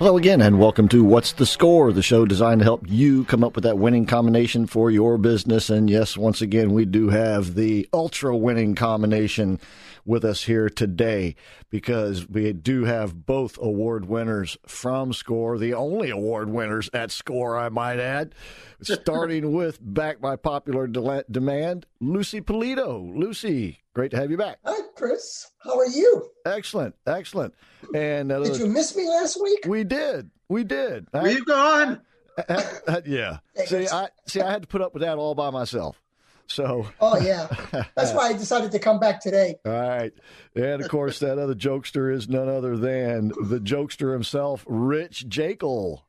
[0.00, 3.44] Hello again, and welcome to What's the Score, the show designed to help you come
[3.44, 5.68] up with that winning combination for your business.
[5.68, 9.60] And yes, once again, we do have the ultra winning combination
[10.06, 11.36] with us here today
[11.68, 17.58] because we do have both award winners from SCORE, the only award winners at SCORE,
[17.58, 18.34] I might add.
[18.80, 23.14] Starting with Back by Popular de- Demand, Lucy Polito.
[23.14, 24.58] Lucy, great to have you back.
[24.64, 25.46] Hi, Chris.
[25.62, 26.28] How are you?
[26.46, 27.54] Excellent, excellent.
[27.94, 29.60] And uh, did you miss me last week?
[29.66, 30.30] We did.
[30.48, 31.06] We did.
[31.12, 32.00] Were you gone?
[33.06, 33.38] yeah.
[33.66, 34.40] See, I see.
[34.40, 36.00] I had to put up with that all by myself.
[36.46, 36.88] So.
[37.00, 37.46] Oh yeah,
[37.94, 39.54] that's why I decided to come back today.
[39.64, 40.12] All right,
[40.56, 46.04] and of course that other jokester is none other than the jokester himself, Rich Jekyll.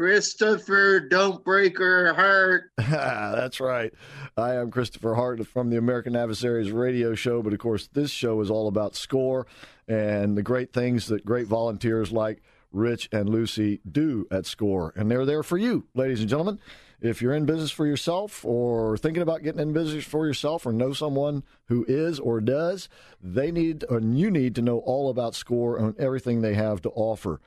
[0.00, 2.70] Christopher, don't break her heart.
[2.78, 3.92] That's right.
[4.34, 8.40] I am Christopher Hart from the American Adversaries radio show, but of course, this show
[8.40, 9.46] is all about score
[9.86, 12.40] and the great things that great volunteers like
[12.72, 14.94] Rich and Lucy do at SCORE.
[14.96, 16.60] And they're there for you, ladies and gentlemen.
[17.02, 20.72] If you're in business for yourself or thinking about getting in business for yourself or
[20.72, 22.88] know someone who is or does,
[23.22, 26.90] they need and you need to know all about SCORE and everything they have to
[26.94, 27.38] offer.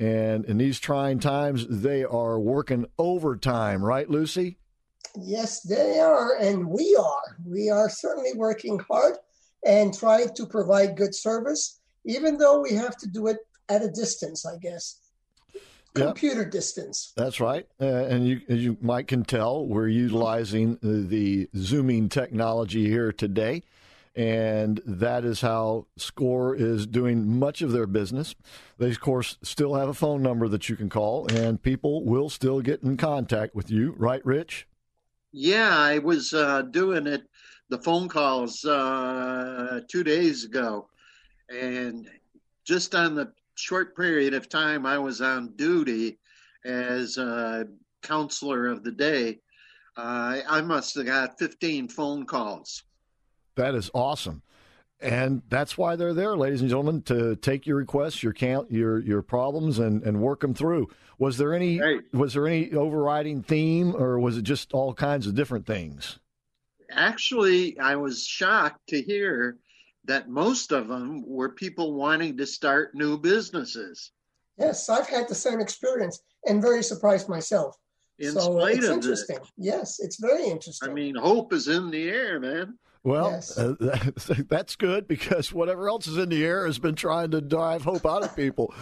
[0.00, 4.56] And in these trying times, they are working overtime, right, Lucy?
[5.14, 7.36] Yes, they are, and we are.
[7.44, 9.16] We are certainly working hard
[9.62, 13.36] and trying to provide good service, even though we have to do it
[13.68, 15.00] at a distance, I guess.
[15.92, 16.50] Computer yep.
[16.50, 17.12] distance.
[17.14, 17.66] That's right.
[17.78, 23.64] Uh, and you, as you might can tell, we're utilizing the Zooming technology here today.
[24.16, 28.34] And that is how SCORE is doing much of their business.
[28.76, 32.28] They, of course, still have a phone number that you can call, and people will
[32.28, 34.66] still get in contact with you, right, Rich?
[35.32, 37.22] Yeah, I was uh, doing it,
[37.68, 40.88] the phone calls uh, two days ago.
[41.48, 42.08] And
[42.64, 46.18] just on the short period of time I was on duty
[46.64, 47.66] as a
[48.02, 49.38] counselor of the day,
[49.96, 52.82] uh, I must have got 15 phone calls.
[53.60, 54.42] That is awesome.
[55.02, 58.98] And that's why they're there, ladies and gentlemen, to take your requests, your count, your
[59.00, 60.88] your problems, and, and work them through.
[61.18, 62.00] Was there any right.
[62.12, 66.18] was there any overriding theme, or was it just all kinds of different things?
[66.90, 69.58] Actually, I was shocked to hear
[70.04, 74.10] that most of them were people wanting to start new businesses.
[74.58, 77.76] Yes, I've had the same experience and very surprised myself.
[78.18, 79.36] In so spite it's of interesting.
[79.36, 79.48] It.
[79.58, 80.90] Yes, it's very interesting.
[80.90, 82.78] I mean, hope is in the air, man.
[83.02, 83.56] Well, yes.
[83.56, 83.74] uh,
[84.48, 88.04] that's good because whatever else is in the air has been trying to drive hope
[88.04, 88.74] out of people.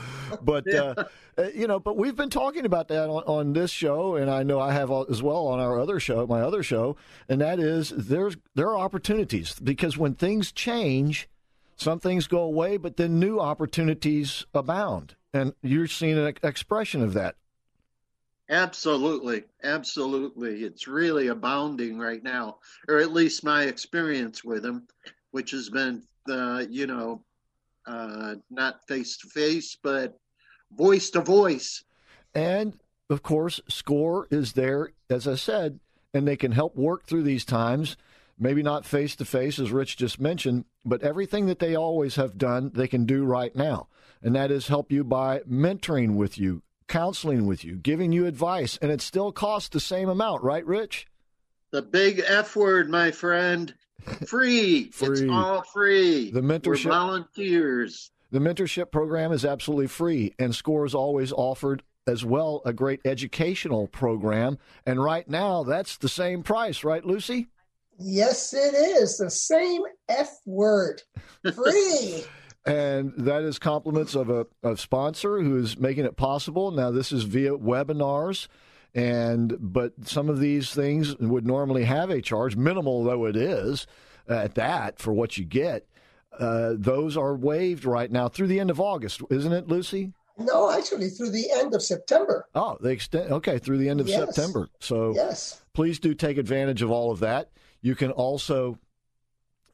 [0.42, 0.94] But yeah.
[0.96, 1.04] uh,
[1.36, 4.42] uh you know, but we've been talking about that on, on this show, and I
[4.42, 6.96] know I have as well on our other show, my other show,
[7.28, 11.28] and that is there's there are opportunities because when things change,
[11.76, 17.12] some things go away, but then new opportunities abound, and you're seeing an expression of
[17.14, 17.36] that
[18.50, 20.64] Absolutely, absolutely.
[20.64, 24.86] It's really abounding right now, or at least my experience with them,
[25.32, 27.22] which has been, uh, you know,
[27.86, 30.18] uh, not face to face, but
[30.72, 31.84] voice to voice.
[32.34, 32.78] And
[33.10, 35.80] of course, SCORE is there, as I said,
[36.14, 37.96] and they can help work through these times.
[38.38, 42.38] Maybe not face to face, as Rich just mentioned, but everything that they always have
[42.38, 43.88] done, they can do right now.
[44.22, 48.78] And that is help you by mentoring with you, counseling with you, giving you advice,
[48.82, 51.06] and it still costs the same amount, right, Rich?
[51.70, 53.74] The big F word, my friend.
[54.26, 54.90] Free.
[54.92, 55.08] free.
[55.08, 56.30] It's all free.
[56.30, 58.10] The mentorship We're volunteers.
[58.30, 63.00] The mentorship program is absolutely free, and SCORE is always offered as well a great
[63.04, 64.58] educational program.
[64.86, 67.48] And right now, that's the same price, right, Lucy?
[67.98, 69.18] Yes, it is.
[69.18, 71.02] The same F word.
[71.54, 72.24] Free.
[72.68, 76.70] And that is compliments of a, a sponsor who is making it possible.
[76.70, 78.48] Now, this is via webinars,
[78.94, 83.86] and but some of these things would normally have a charge, minimal though it is,
[84.28, 85.86] at that for what you get.
[86.38, 90.12] Uh, those are waived right now through the end of August, isn't it, Lucy?
[90.38, 92.46] No, actually, through the end of September.
[92.54, 93.32] Oh, they extend.
[93.32, 94.20] Okay, through the end of yes.
[94.20, 94.68] September.
[94.78, 97.50] So, yes, please do take advantage of all of that.
[97.82, 98.78] You can also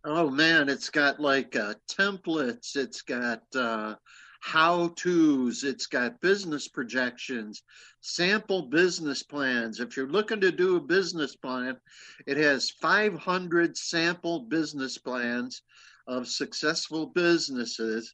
[0.07, 2.75] Oh man, it's got like uh, templates.
[2.75, 3.96] It's got uh,
[4.40, 5.63] how tos.
[5.63, 7.63] It's got business projections,
[8.02, 9.80] sample business plans.
[9.80, 11.78] If you're looking to do a business plan,
[12.28, 15.63] it has 500 sample business plans
[16.06, 18.13] of successful businesses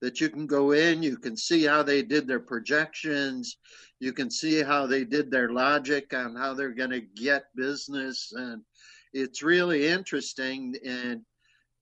[0.00, 1.02] that you can go in.
[1.02, 3.56] You can see how they did their projections.
[4.02, 8.32] You can see how they did their logic on how they're going to get business.
[8.34, 8.60] And
[9.12, 10.74] it's really interesting.
[10.84, 11.20] And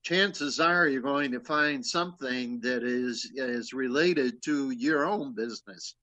[0.03, 5.95] chances are you're going to find something that is is related to your own business.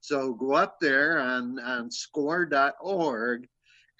[0.00, 3.46] So go up there on on score.org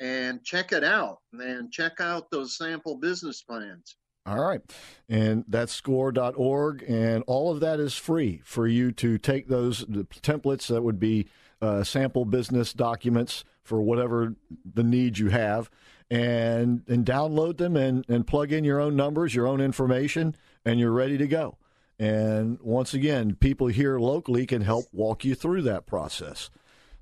[0.00, 3.96] and check it out and check out those sample business plans.
[4.24, 4.62] All right.
[5.10, 6.84] And that's score.org.
[6.88, 11.28] And all of that is free for you to take those templates that would be
[11.62, 14.34] uh, sample business documents for whatever
[14.74, 15.70] the needs you have
[16.10, 20.78] and and download them and, and plug in your own numbers, your own information, and
[20.78, 21.58] you're ready to go.
[21.98, 26.50] And once again, people here locally can help walk you through that process.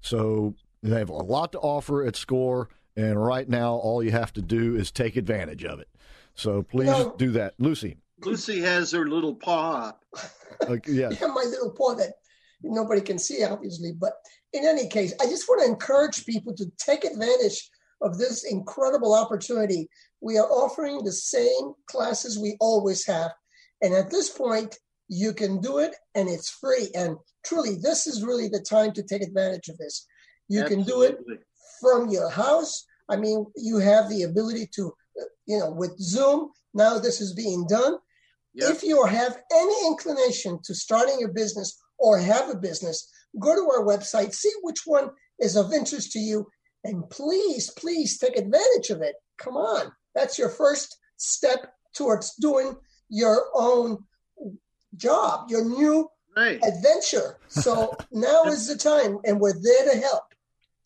[0.01, 4.33] So they have a lot to offer at SCORE, and right now, all you have
[4.35, 5.89] to do is take advantage of it.
[6.35, 7.15] So please No.
[7.19, 7.97] do that, Lucy.
[8.25, 10.05] Lucy has her little paw up.
[10.67, 12.15] Uh, yeah, Yeah, my little paw that
[12.63, 13.93] nobody can see, obviously.
[13.93, 14.13] But
[14.55, 17.69] in any case, I just want to encourage people to take advantage
[18.01, 19.89] of this incredible opportunity.
[20.21, 23.33] We are offering the same classes we always have.
[23.83, 24.79] And at this point,
[25.09, 26.89] you can do it and it's free.
[26.95, 30.07] And truly, this is really the time to take advantage of this.
[30.49, 31.19] You can do it
[31.81, 32.87] from your house.
[33.11, 34.95] I mean, you have the ability to,
[35.47, 37.97] you know, with Zoom, now this is being done.
[38.55, 38.71] Yep.
[38.71, 43.71] If you have any inclination to starting a business or have a business, go to
[43.71, 46.47] our website, see which one is of interest to you,
[46.85, 49.15] and please, please take advantage of it.
[49.39, 49.91] Come on.
[50.15, 52.77] That's your first step towards doing
[53.09, 53.99] your own
[54.97, 56.61] job, your new Right.
[56.65, 57.39] adventure.
[57.49, 60.25] So now is the time, and we're there to help.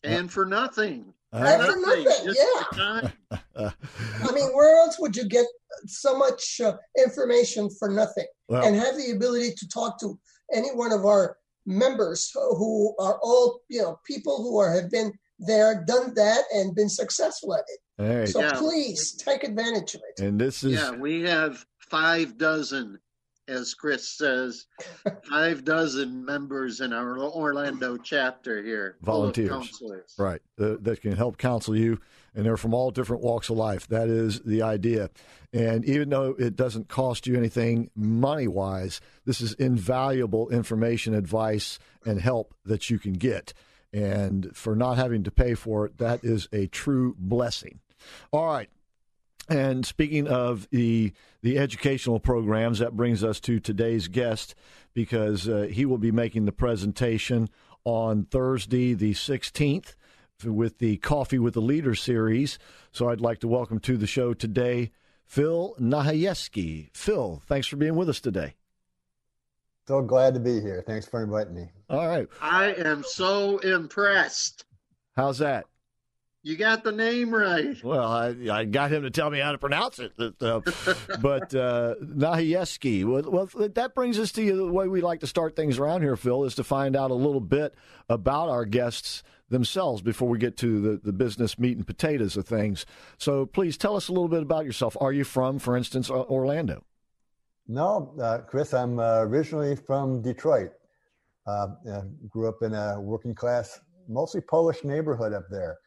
[0.03, 1.13] And for nothing.
[1.31, 2.63] And for nothing, yeah.
[2.69, 3.11] for time.
[3.55, 3.69] Uh,
[4.23, 5.45] I mean, where else would you get
[5.85, 10.19] so much uh, information for nothing well, and have the ability to talk to
[10.53, 11.37] any one of our
[11.79, 16.75] members who are all, you know, people who are, have been there, done that, and
[16.75, 17.79] been successful at it.
[18.03, 18.53] hey, So Yeah.
[18.59, 20.21] please take advantage of it.
[20.21, 22.99] and this is Yeah, we have five dozen,
[23.47, 24.65] as Chris says,
[25.29, 28.97] five dozen members in our Orlando chapter here.
[29.01, 29.49] Volunteers.
[29.49, 30.15] counselors.
[30.17, 31.99] Right, uh, that can help counsel you,
[32.35, 33.87] and they're from all different walks of life.
[33.87, 35.09] That is the idea.
[35.51, 41.79] And even though it doesn't cost you anything money wise, this is invaluable information, advice,
[42.05, 43.53] and help that you can get.
[43.91, 47.79] And for not having to pay for it, that is a true blessing.
[48.31, 48.69] All right.
[49.49, 51.11] And speaking of the
[51.41, 54.53] the educational programs, that brings us to today's guest
[54.93, 57.49] because uh, he will be making the presentation
[57.83, 59.95] on Thursday, the 16th,
[60.43, 62.59] with the Coffee with the Leader series.
[62.91, 64.91] So I'd like to welcome to the show today
[65.25, 66.89] Phil Nahayeski.
[66.93, 68.55] Phil, thanks for being with us today.
[69.87, 70.83] So glad to be here.
[70.85, 71.71] Thanks for inviting me.
[71.89, 72.27] All right.
[72.41, 74.65] I am so impressed.
[75.15, 75.65] How's that?
[76.41, 77.75] You got the name right.
[77.83, 80.13] Well, I, I got him to tell me how to pronounce it.
[80.19, 80.61] Uh,
[81.19, 84.55] but uh, Nahieski, well, well, that brings us to you.
[84.55, 87.15] The way we like to start things around here, Phil, is to find out a
[87.15, 87.75] little bit
[88.07, 92.47] about our guests themselves before we get to the, the business meat and potatoes of
[92.47, 92.85] things.
[93.17, 94.95] So please tell us a little bit about yourself.
[95.01, 96.83] Are you from, for instance, Orlando?
[97.67, 100.71] No, uh, Chris, I'm uh, originally from Detroit.
[101.45, 105.77] Uh, uh, grew up in a working class, mostly Polish neighborhood up there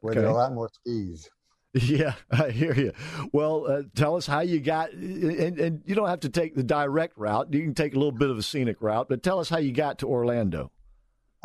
[0.00, 1.30] where there are a lot more skis.
[1.74, 2.92] Yeah, I hear you.
[3.32, 6.62] Well, uh, tell us how you got, and, and you don't have to take the
[6.62, 7.50] direct route.
[7.50, 9.72] You can take a little bit of a scenic route, but tell us how you
[9.72, 10.70] got to Orlando.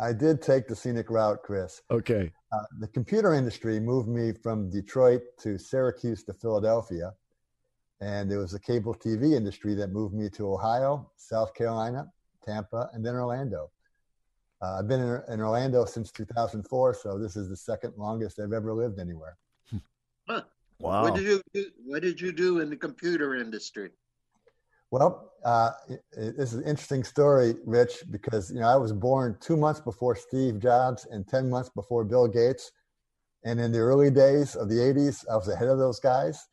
[0.00, 1.82] I did take the scenic route, Chris.
[1.90, 2.32] Okay.
[2.52, 7.12] Uh, the computer industry moved me from Detroit to Syracuse to Philadelphia.
[8.00, 12.06] And it was the cable TV industry that moved me to Ohio, South Carolina,
[12.44, 13.70] Tampa, and then Orlando.
[14.62, 18.52] Uh, I've been in, in, Orlando since 2004, so this is the second longest I've
[18.52, 19.36] ever lived anywhere.
[20.28, 20.42] Huh.
[20.80, 21.02] Wow.
[21.02, 23.90] What did you do, What did you do in the computer industry?
[24.90, 28.92] Well, uh, it, it, this is an interesting story, Rich, because you know I was
[28.92, 32.72] born two months before Steve Jobs and ten months before Bill Gates,
[33.44, 36.46] and in the early days of the '80s, I was ahead of those guys.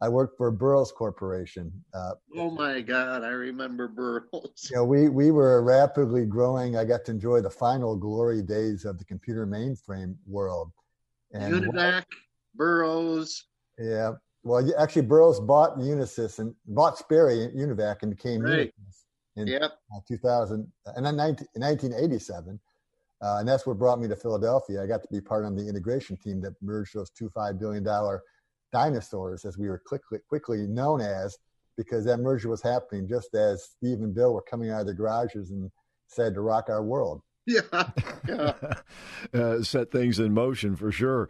[0.00, 1.72] I worked for Burroughs Corporation.
[1.94, 4.68] Uh, oh my God, I remember Burroughs.
[4.70, 6.76] You know, we we were rapidly growing.
[6.76, 10.72] I got to enjoy the final glory days of the computer mainframe world.
[11.32, 12.04] And Univac,
[12.54, 13.46] Burroughs.
[13.78, 14.12] Yeah,
[14.44, 18.72] well, actually, Burroughs bought Unisys and bought Sperry and Univac and became right.
[18.72, 19.02] Unisys
[19.36, 19.72] in yep.
[19.94, 22.60] uh, 2000 and then 19, 1987.
[23.22, 24.82] Uh, and that's what brought me to Philadelphia.
[24.82, 27.84] I got to be part of the integration team that merged those two five billion
[27.84, 28.22] dollar
[28.72, 31.38] dinosaurs, as we were quickly quickly known as,
[31.76, 34.94] because that merger was happening just as Steve and Bill were coming out of their
[34.96, 35.70] garages and
[36.08, 37.22] said to rock our world.
[37.46, 37.62] Yeah,
[39.34, 41.28] uh, set things in motion for sure.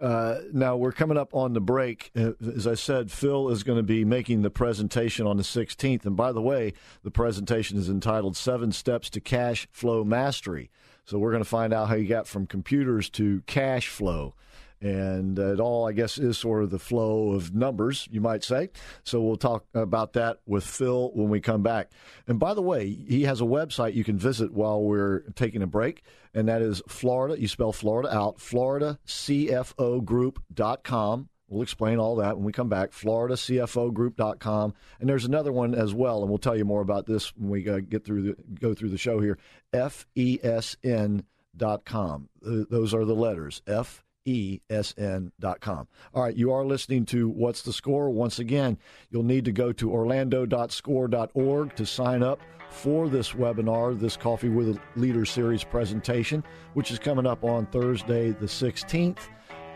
[0.00, 2.10] Uh, now we're coming up on the break.
[2.16, 6.06] Uh, as I said, Phil is going to be making the presentation on the 16th.
[6.06, 10.70] And by the way, the presentation is entitled Seven Steps to Cash Flow Mastery.
[11.04, 14.34] So we're going to find out how you got from computers to cash flow.
[14.80, 18.70] And it all, I guess, is sort of the flow of numbers, you might say.
[19.04, 21.90] So we'll talk about that with Phil when we come back.
[22.26, 25.66] And by the way, he has a website you can visit while we're taking a
[25.66, 27.38] break, and that is Florida.
[27.38, 31.28] You spell Florida out, floridacfogroup.com.
[31.48, 32.92] We'll explain all that when we come back.
[32.92, 37.50] FloridaCFOGroup.com, and there's another one as well, and we'll tell you more about this when
[37.50, 39.36] we uh, get through the go through the show here.
[39.72, 41.24] F E S N
[41.60, 42.28] FESN.com.
[42.42, 45.88] Those are the letters F esn.com.
[46.14, 48.10] All right, you are listening to What's the Score?
[48.10, 48.78] Once again,
[49.10, 54.68] you'll need to go to orlando.score.org to sign up for this webinar, this Coffee with
[54.68, 59.18] a Leader series presentation, which is coming up on Thursday the 16th.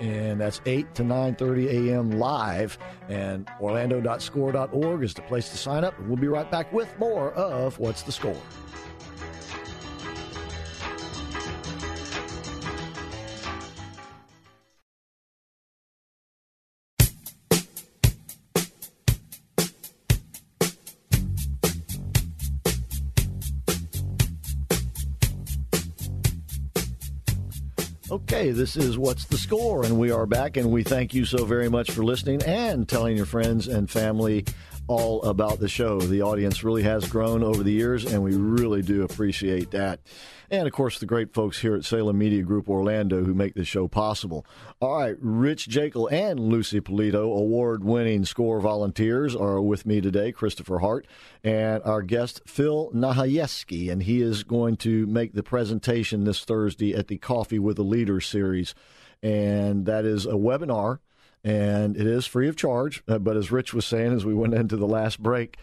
[0.00, 2.10] And that's 8 to 9.30 a.m.
[2.18, 2.78] live.
[3.08, 5.94] And orlando.score.org is the place to sign up.
[6.00, 8.40] We'll be right back with more of What's the Score?
[28.44, 29.86] Okay, this is What's the Score?
[29.86, 33.16] And we are back, and we thank you so very much for listening and telling
[33.16, 34.44] your friends and family
[34.86, 36.00] all about the show.
[36.00, 40.00] The audience really has grown over the years, and we really do appreciate that
[40.50, 43.66] and of course the great folks here at Salem Media Group Orlando who make this
[43.66, 44.46] show possible.
[44.80, 50.32] All right, Rich Jekyll and Lucy Polito, award-winning score volunteers, are with me today.
[50.32, 51.06] Christopher Hart
[51.42, 56.94] and our guest Phil Nahayevsky, and he is going to make the presentation this Thursday
[56.94, 58.74] at the Coffee with a Leader series,
[59.22, 60.98] and that is a webinar.
[61.44, 63.02] And it is free of charge.
[63.06, 65.58] Uh, but as Rich was saying as we went into the last break,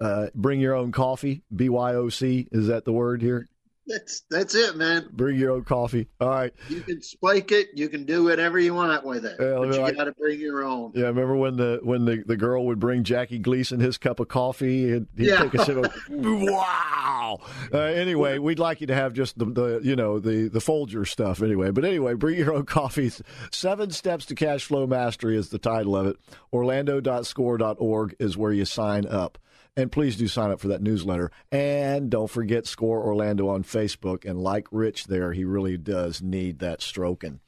[0.00, 1.42] uh, bring your own coffee.
[1.54, 3.48] BYOC, is that the word here?
[3.86, 5.08] That's that's it, man.
[5.12, 6.08] Bring your own coffee.
[6.20, 6.52] All right.
[6.68, 7.68] You can spike it.
[7.74, 9.36] You can do whatever you want with it.
[9.38, 10.92] Yeah, but you like, got to bring your own.
[10.94, 14.28] Yeah, remember when the when the, the girl would bring Jackie Gleason his cup of
[14.28, 15.42] coffee and he'd yeah.
[15.42, 17.38] take a sip of wow.
[17.72, 21.04] Uh, anyway, we'd like you to have just the, the you know the the Folger
[21.04, 21.70] stuff anyway.
[21.70, 23.12] But anyway, bring your own coffee.
[23.52, 26.16] Seven Steps to Cash Flow Mastery is the title of it.
[26.52, 29.38] Orlando.score.org is where you sign up.
[29.78, 31.30] And please do sign up for that newsletter.
[31.52, 34.24] And don't forget Score Orlando on Facebook.
[34.24, 37.40] And like Rich there, he really does need that stroking.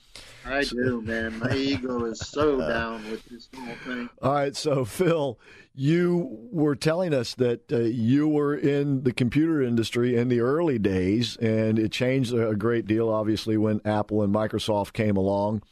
[0.44, 1.38] I so, do, man.
[1.38, 4.10] My ego is so down with this whole thing.
[4.20, 5.38] All right, so Phil,
[5.74, 10.78] you were telling us that uh, you were in the computer industry in the early
[10.78, 15.62] days, and it changed a great deal, obviously, when Apple and Microsoft came along.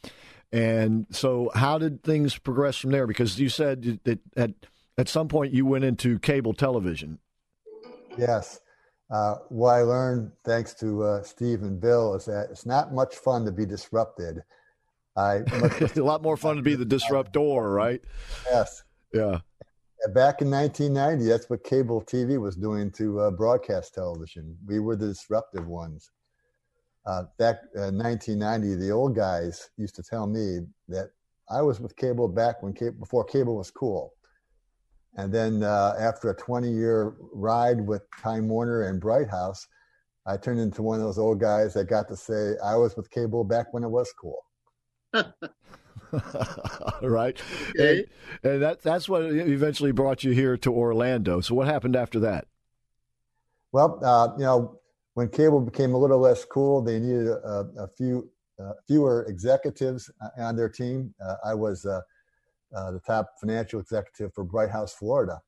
[0.51, 3.05] And so, how did things progress from there?
[3.05, 4.51] Because you said that at
[4.97, 7.19] at some point you went into cable television.
[8.17, 8.59] Yes.
[9.09, 13.15] Uh, what I learned, thanks to uh, Steve and Bill, is that it's not much
[13.15, 14.43] fun to be disrupted.
[15.15, 18.01] I it's a lot more fun to be the disruptor, right?
[18.45, 18.83] Yes.
[19.13, 19.39] Yeah.
[20.13, 24.55] Back in 1990, that's what cable TV was doing to uh, broadcast television.
[24.65, 26.11] We were the disruptive ones.
[27.05, 31.11] Uh, back in 1990, the old guys used to tell me that
[31.49, 34.13] I was with cable back when cable, before cable was cool.
[35.17, 39.67] And then uh, after a 20 year ride with Time Warner and Bright House,
[40.27, 43.09] I turned into one of those old guys that got to say I was with
[43.09, 44.43] cable back when it was cool.
[47.01, 48.05] right, okay.
[48.43, 51.41] and, and that that's what eventually brought you here to Orlando.
[51.41, 52.45] So what happened after that?
[53.71, 54.79] Well, uh, you know,
[55.15, 60.11] when cable became a little less cool, they needed a, a few uh, fewer executives
[60.21, 61.13] uh, on their team.
[61.25, 61.85] Uh, I was
[62.77, 65.39] uh, uh, the top financial executive for Bright House, Florida.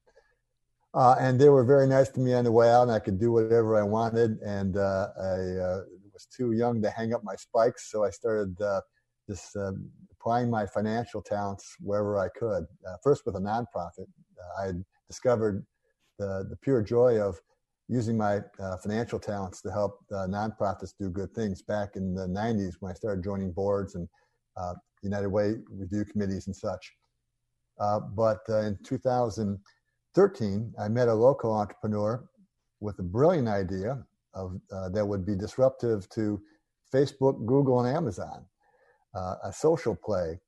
[0.93, 3.19] Uh, and they were very nice to me on the way out, and I could
[3.19, 4.39] do whatever I wanted.
[4.39, 5.81] And uh, I uh,
[6.11, 8.81] was too young to hang up my spikes, so I started uh,
[9.29, 12.65] just um, applying my financial talents wherever I could.
[12.87, 14.07] Uh, first, with a nonprofit,
[14.59, 14.71] I
[15.07, 15.63] discovered
[16.17, 17.39] the the pure joy of
[17.87, 18.41] using my
[18.81, 21.61] financial talents to help nonprofits do good things.
[21.61, 24.07] Back in the '90s, when I started joining boards and
[25.03, 26.93] United Way review committees and such.
[27.79, 32.23] But in 2013, I met a local entrepreneur
[32.79, 36.41] with a brilliant idea of uh, that would be disruptive to
[36.93, 38.45] Facebook, Google, and Amazon,
[39.15, 40.39] uh, a social play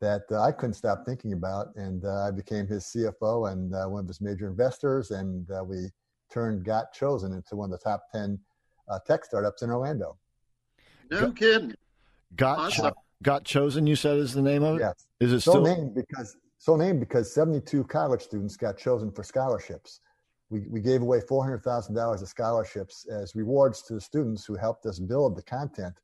[0.00, 1.68] that uh, I couldn't stop thinking about.
[1.76, 5.62] And uh, I became his CFO and uh, one of his major investors, and uh,
[5.62, 5.88] we
[6.32, 8.38] turned Got Chosen into one of the top 10
[9.06, 10.16] tech startups in Orlando.
[11.10, 11.74] No got, kidding.
[12.36, 12.84] Got, awesome.
[12.86, 14.80] cho- got Chosen, you said is the name of it?
[14.80, 15.06] Yes.
[15.20, 19.24] Is it so still named because so named because 72 college students got chosen for
[19.24, 20.00] scholarships.
[20.50, 24.98] We, we gave away $400,000 of scholarships as rewards to the students who helped us
[24.98, 25.94] build the content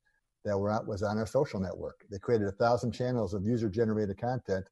[0.47, 2.07] that were was on our social network.
[2.11, 4.67] They created a thousand channels of user generated content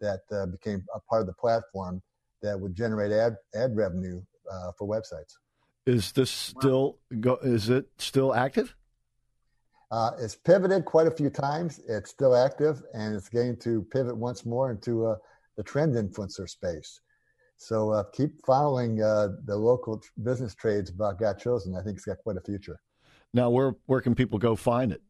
[0.00, 2.02] that uh, became a part of the platform
[2.42, 5.38] that would generate ad, ad revenue uh, for websites.
[5.86, 8.76] Is this still go, is it still active?
[9.90, 11.80] Uh, it's pivoted quite a few times.
[11.88, 15.16] It's still active, and it's going to pivot once more into uh,
[15.56, 17.00] the trend influencer space.
[17.56, 21.76] So uh, keep following uh, the local business trades about Got Chosen.
[21.76, 22.78] I think it's got quite a future.
[23.32, 25.02] Now, where where can people go find it?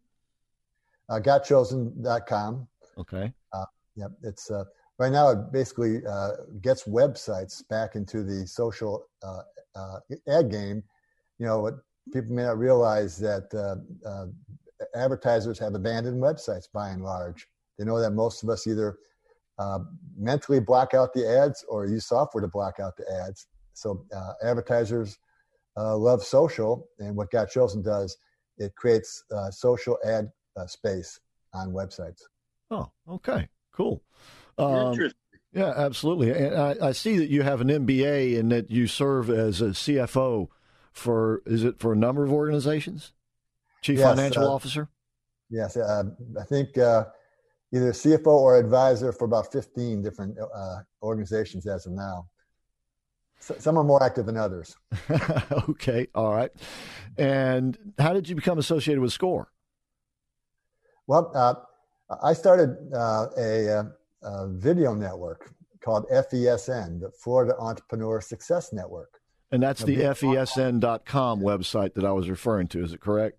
[1.08, 2.66] Uh, gotchosen.com.
[2.98, 3.32] Okay.
[3.52, 3.64] Uh,
[3.94, 4.64] yeah, it's uh,
[4.98, 6.30] right now it basically uh,
[6.60, 9.42] gets websites back into the social uh,
[9.74, 10.82] uh, ad game.
[11.38, 11.70] You know,
[12.12, 14.26] people may not realize that uh, uh,
[14.96, 17.46] advertisers have abandoned websites by and large.
[17.78, 18.98] They know that most of us either
[19.58, 19.80] uh,
[20.16, 23.46] mentally block out the ads or use software to block out the ads.
[23.74, 25.18] So uh, advertisers
[25.76, 28.16] uh, love social, and what Got Chosen does,
[28.58, 31.20] it creates uh, social ad uh, space
[31.52, 32.22] on websites.
[32.70, 34.02] Oh, okay, cool.
[34.58, 34.98] Um,
[35.52, 36.32] Yeah, absolutely.
[36.32, 39.68] And I, I, see that you have an MBA and that you serve as a
[39.68, 40.48] CFO
[40.92, 43.12] for is it for a number of organizations?
[43.86, 44.88] Chief yes, Financial uh, Officer?
[45.48, 46.02] Yes, uh,
[46.40, 47.04] I think uh,
[47.72, 52.26] either CFO or advisor for about 15 different uh, organizations as of now.
[53.38, 54.74] some are more active than others.
[55.68, 56.50] okay, all right.
[57.16, 59.52] And how did you become associated with SCORE?
[61.06, 61.54] Well, uh,
[62.20, 63.84] I started uh, a,
[64.24, 69.20] a video network called FESN, the Florida Entrepreneur Success Network.
[69.52, 72.82] And that's the FESN.com website that I was referring to.
[72.82, 73.38] Is it correct?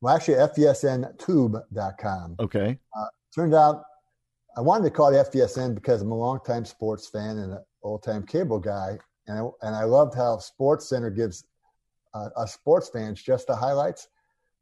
[0.00, 2.36] Well, actually, FESNTube.com.
[2.40, 2.78] Okay.
[2.96, 3.82] Uh, turned out
[4.56, 8.02] I wanted to call it FESN because I'm a longtime sports fan and an old
[8.02, 8.98] time cable guy.
[9.26, 11.44] And I, and I loved how Sports Center gives
[12.14, 14.08] uh, us sports fans just the highlights.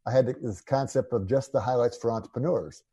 [0.05, 2.83] I had this concept of just the highlights for entrepreneurs,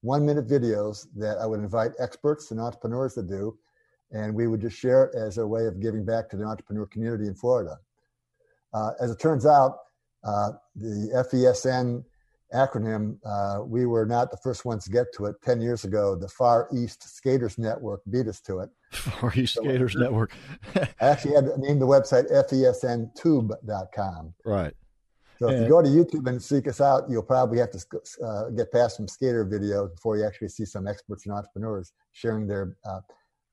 [0.00, 3.58] one minute videos that I would invite experts and entrepreneurs to do.
[4.12, 6.86] And we would just share it as a way of giving back to the entrepreneur
[6.86, 7.78] community in Florida.
[8.72, 9.78] Uh, as it turns out,
[10.26, 12.04] uh, the FESN
[12.54, 15.36] acronym, uh, we were not the first ones to get to it.
[15.42, 18.70] 10 years ago, the Far East Skaters Network beat us to it.
[18.92, 20.32] Far East so, Skaters Network.
[20.74, 24.34] I actually had to name the website fesntube.com.
[24.44, 24.74] Right.
[25.38, 28.24] So if and, you go to YouTube and seek us out, you'll probably have to
[28.24, 32.46] uh, get past some skater videos before you actually see some experts and entrepreneurs sharing
[32.46, 33.00] their uh,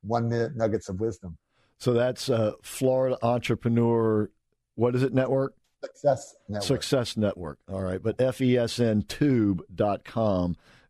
[0.02, 1.38] one minute nuggets of wisdom.
[1.80, 4.30] So that's uh, Florida Entrepreneur,
[4.76, 5.56] what is it, network?
[5.84, 6.68] Success Network.
[6.68, 7.60] Success Network.
[7.72, 8.02] All right.
[8.02, 9.58] But fesntube.com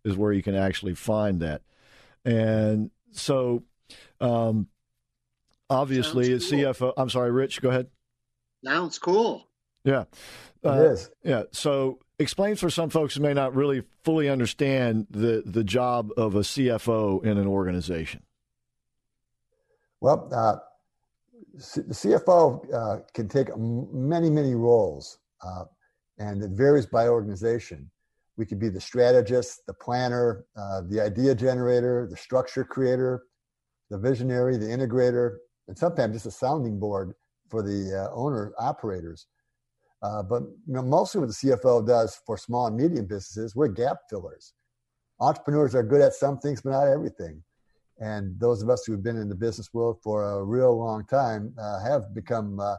[0.05, 1.61] is where you can actually find that.
[2.25, 3.63] And so,
[4.21, 4.67] um,
[5.69, 6.59] obviously, as cool.
[6.59, 7.87] CFO, I'm sorry, Rich, go ahead.
[8.63, 9.47] Sounds cool.
[9.83, 10.03] Yeah.
[10.65, 11.09] Uh, it is.
[11.23, 11.43] Yeah.
[11.51, 16.35] So, explain for some folks who may not really fully understand the, the job of
[16.35, 18.23] a CFO in an organization.
[19.99, 20.57] Well, uh,
[21.53, 25.65] the CFO uh, can take many, many roles, uh,
[26.17, 27.89] and it varies by organization.
[28.37, 33.25] We could be the strategist, the planner, uh, the idea generator, the structure creator,
[33.91, 35.37] the visionary, the integrator,
[35.67, 37.13] and sometimes just a sounding board
[37.49, 39.27] for the uh, owner operators.
[40.01, 43.67] Uh, but you know, mostly what the CFO does for small and medium businesses, we're
[43.67, 44.53] gap fillers.
[45.19, 47.43] Entrepreneurs are good at some things, but not everything.
[47.99, 51.05] And those of us who have been in the business world for a real long
[51.05, 52.75] time uh, have become uh,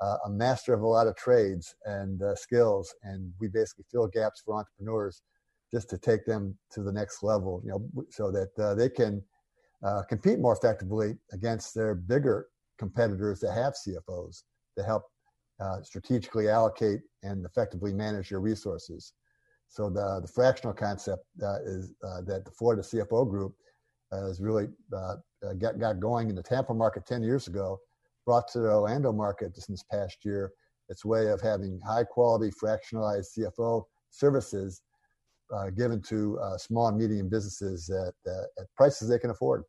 [0.00, 2.94] uh a master of a lot of trades and uh, skills.
[3.02, 5.22] And we basically fill gaps for entrepreneurs
[5.72, 9.22] just to take them to the next level, you know, so that uh, they can
[10.08, 14.42] compete more effectively against their bigger competitors that have CFOs
[14.76, 15.04] to help
[15.60, 19.12] uh, strategically allocate and effectively manage your resources.
[19.68, 23.54] So the, the fractional concept uh, is uh, that the Florida CFO group
[24.12, 27.78] has really uh, uh, got, got going in the Tampa market 10 years ago,
[28.26, 30.52] brought to the Orlando market just this past year.
[30.88, 34.82] Its way of having high quality fractionalized CFO services
[35.54, 39.62] uh, given to small and medium businesses at, at prices they can afford.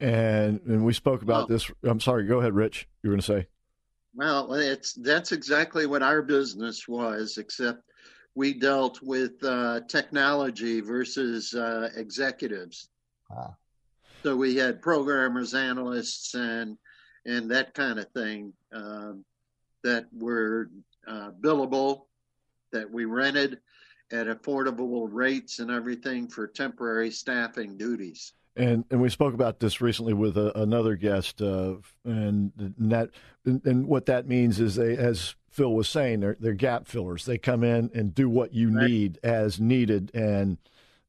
[0.00, 1.70] And, and we spoke about this.
[1.84, 2.88] I'm sorry, go ahead, Rich.
[3.02, 3.46] You were going to say.
[4.14, 7.80] Well, it's that's exactly what our business was, except
[8.34, 12.88] we dealt with uh, technology versus uh, executives.
[13.30, 13.56] Wow.
[14.22, 16.78] So we had programmers, analysts, and
[17.26, 19.24] and that kind of thing um,
[19.82, 20.70] that were
[21.06, 22.06] uh, billable,
[22.72, 23.58] that we rented
[24.12, 28.34] at affordable rates and everything for temporary staffing duties.
[28.54, 33.10] And and we spoke about this recently with a, another guest, uh, and that
[33.44, 37.24] and, and, what that means is they, as Phil was saying, they're they're gap fillers.
[37.24, 38.88] They come in and do what you right.
[38.88, 40.58] need as needed, and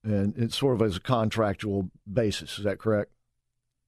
[0.03, 2.57] and it's sort of as a contractual basis.
[2.57, 3.11] Is that correct?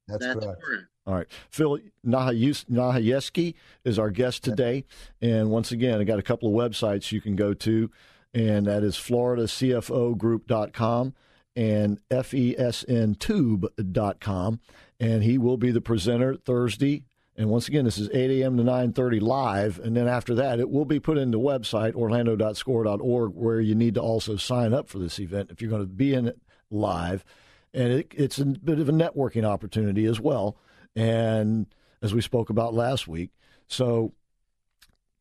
[0.07, 0.61] That's, That's correct.
[0.61, 0.83] correct.
[1.07, 1.27] All right.
[1.49, 4.85] Phil Nahayeski is our guest today.
[5.21, 7.91] And once again, I got a couple of websites you can go to,
[8.33, 11.13] and that is floridacfogroup.com
[11.55, 14.59] and fesntube.com.
[14.99, 17.03] And he will be the presenter Thursday.
[17.37, 18.57] And once again, this is 8 a.m.
[18.57, 19.79] to 9.30 live.
[19.79, 23.95] And then after that, it will be put in the website, orlando.score.org, where you need
[23.95, 26.39] to also sign up for this event if you're going to be in it
[26.71, 27.25] live.
[27.73, 30.57] And it, it's a bit of a networking opportunity as well.
[30.95, 31.67] And
[32.01, 33.31] as we spoke about last week.
[33.67, 34.13] So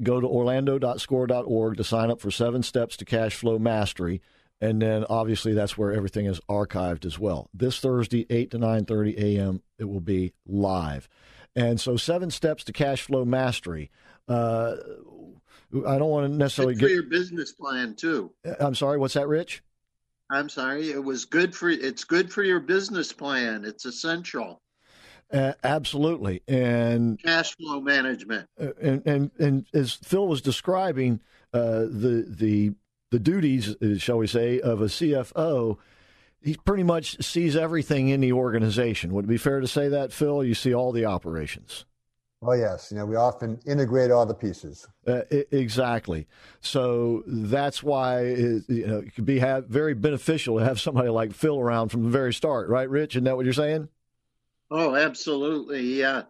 [0.03, 4.21] go to orlando.score.org to sign up for seven steps to cash flow mastery
[4.61, 7.51] and then obviously that's where everything is archived as well.
[7.53, 9.63] This Thursday, 8 to 9:30 a.m.
[9.79, 11.09] it will be live.
[11.57, 13.91] And so seven steps to cash flow mastery.
[14.29, 14.77] Uh,
[15.87, 18.33] I don't want to necessarily good for get your business plan too.
[18.61, 19.63] I'm sorry, what's that, Rich?
[20.31, 20.91] I'm sorry.
[20.91, 23.65] It was good for it's good for your business plan.
[23.65, 24.61] It's essential.
[25.33, 28.49] Uh, absolutely, and cash flow management.
[28.61, 31.21] Uh, and, and and as Phil was describing,
[31.53, 32.73] uh, the the
[33.11, 35.79] the duties, uh, shall we say, of a CFO,
[36.45, 39.13] he pretty much sees everything in the organization.
[39.15, 40.45] Would it be fair to say that, Phil?
[40.45, 41.85] You see all the operations.
[42.47, 44.87] Oh yes, you know we often integrate all the pieces.
[45.07, 46.27] Uh, exactly.
[46.61, 51.09] So that's why it, you know it could be have, very beneficial to have somebody
[51.09, 53.17] like Phil around from the very start, right, Rich?
[53.17, 53.89] Isn't that what you're saying?
[54.71, 55.83] Oh, absolutely.
[55.83, 56.23] Yeah,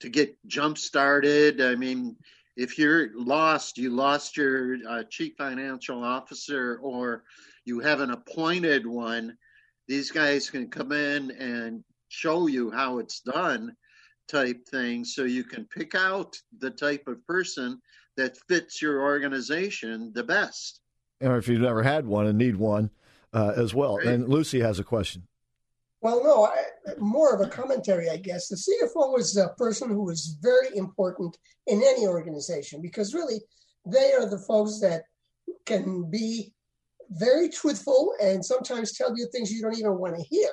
[0.00, 1.60] to get jump started.
[1.60, 2.16] I mean,
[2.56, 7.22] if you're lost, you lost your uh, chief financial officer or
[7.64, 9.36] you have an appointed one,
[9.90, 13.74] these guys can come in and show you how it's done
[14.28, 17.76] type thing so you can pick out the type of person
[18.16, 20.80] that fits your organization the best.
[21.20, 22.88] Or if you've never had one and need one
[23.32, 23.96] uh, as well.
[23.96, 24.06] Right.
[24.06, 25.26] And Lucy has a question.
[26.02, 28.46] Well, no, I, more of a commentary, I guess.
[28.46, 33.40] The CFO is a person who is very important in any organization because really
[33.84, 35.02] they are the folks that
[35.66, 36.52] can be
[37.10, 40.48] very truthful and sometimes tell you things you don't even want to hear.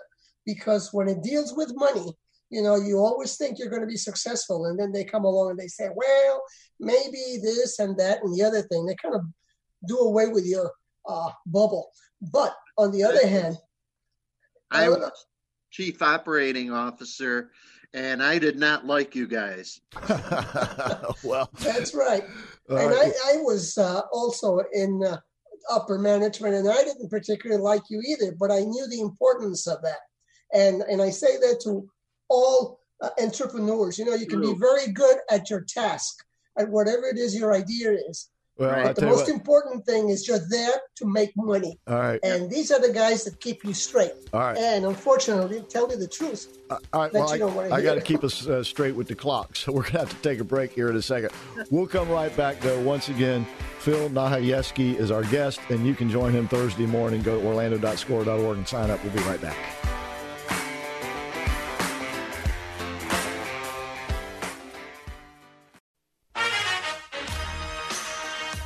[0.46, 2.14] Because when it deals with money,
[2.50, 4.66] you know, you always think you're going to be successful.
[4.68, 6.42] And then they come along and they say, well,
[6.80, 8.86] maybe this and that and the other thing.
[8.86, 9.22] They kind of
[9.88, 10.72] do away with your
[11.08, 11.92] uh, bubble.
[12.22, 13.58] But on the other hand,
[14.72, 15.12] I was
[15.72, 17.52] chief operating officer,
[17.94, 19.80] and I did not like you guys.
[21.24, 22.24] well, that's right.
[22.70, 25.18] and I, I, was uh, also in uh,
[25.70, 29.82] upper management, and I didn't particularly like you either, but I knew the importance of
[29.84, 30.00] that.
[30.54, 31.90] And and I say that to
[32.30, 33.98] all uh, entrepreneurs.
[33.98, 36.16] You know, you can be very good at your task,
[36.58, 38.30] at whatever it is your idea is.
[38.58, 38.96] Well, right?
[38.96, 41.78] The most important thing is you're there to make money.
[41.88, 42.20] All right.
[42.24, 44.12] And these are the guys that keep you straight.
[44.34, 44.58] All right.
[44.58, 46.58] And unfortunately, tell you the truth.
[46.70, 47.14] Uh, all right.
[47.14, 49.94] Well, I, I got to keep us uh, straight with the clock, so we're going
[49.94, 51.32] to have to take a break here in a second.
[51.70, 52.82] We'll come right back, though.
[52.82, 53.46] Once again,
[53.80, 57.22] Phil Nahayeski is our guest, and you can join him Thursday morning.
[57.22, 59.04] Go to orlando.score.org and sign up.
[59.04, 59.56] We'll be right back.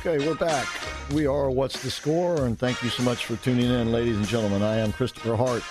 [0.04, 0.66] Okay, we're back.
[1.12, 2.44] We are What's the Score?
[2.44, 4.60] And thank you so much for tuning in, ladies and gentlemen.
[4.60, 5.62] I am Christopher Hart,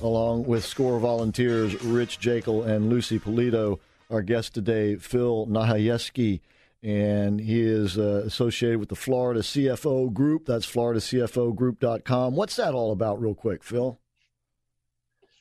[0.00, 3.78] along with SCORE volunteers Rich Jekyll and Lucy Polito.
[4.10, 6.40] Our guest today, Phil Nahayevsky,
[6.82, 10.46] and he is uh, associated with the Florida CFO Group.
[10.46, 12.34] That's floridacfogroup.com.
[12.34, 14.00] What's that all about, real quick, Phil?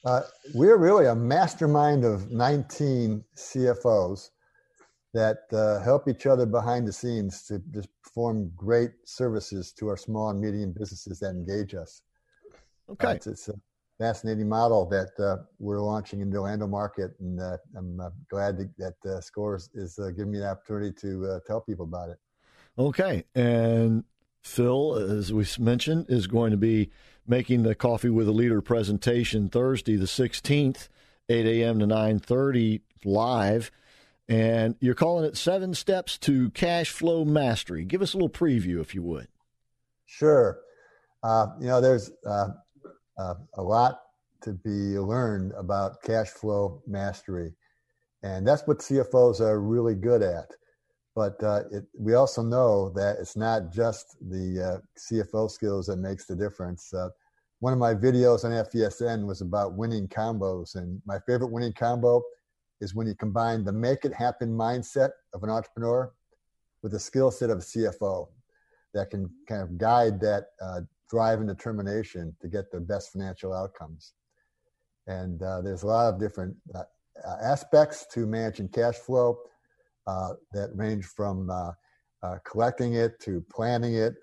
[0.04, 0.22] Uh,
[0.54, 4.30] we're really a mastermind of 19 CFOs
[5.16, 9.96] that uh, help each other behind the scenes to just perform great services to our
[9.96, 12.02] small and medium businesses that engage us.
[12.90, 13.08] Okay.
[13.08, 13.54] Uh, it's, it's, a
[13.98, 18.58] fascinating model that uh, we're launching in the Orlando market, and uh, I'm uh, glad
[18.58, 22.18] to, that uh, Scores is giving me the opportunity to tell people about it.
[22.78, 23.24] Okay.
[23.34, 24.04] And
[24.42, 26.92] Phil, as we mentioned, is going to be
[27.26, 30.90] making the Coffee with a Leader presentation Thursday, the 16th,
[31.30, 31.80] 8 a.m.
[31.80, 33.72] to 9.30 live
[34.28, 37.86] and you're calling it Seven Steps to Cash Flow Mastery.
[37.86, 39.28] Give us a little preview, if you would.
[40.06, 40.60] Sure.
[41.24, 42.50] Uh, you know, there's uh,
[43.18, 44.00] uh, a lot
[44.42, 47.52] to be learned about cash flow mastery,
[48.22, 50.52] and that's what CFOs are really good at.
[51.16, 55.98] But uh, it, we also know that it's not just the uh, CFO skills that
[55.98, 56.94] makes the difference.
[56.94, 57.10] Uh,
[57.60, 62.22] one of my videos on FESN was about winning combos, and my favorite winning combo
[62.82, 66.12] is when you combine the make it happen mindset of an entrepreneur
[66.82, 68.28] with the skill set of a CFO
[68.94, 73.54] that can kind of guide that uh, drive and determination to get the best financial
[73.54, 74.14] outcomes.
[75.08, 76.84] And uh, there's a lot of different uh,
[77.42, 79.40] aspects to managing cash flow
[80.08, 81.72] uh, that range from uh,
[82.24, 84.16] uh, collecting it to planning it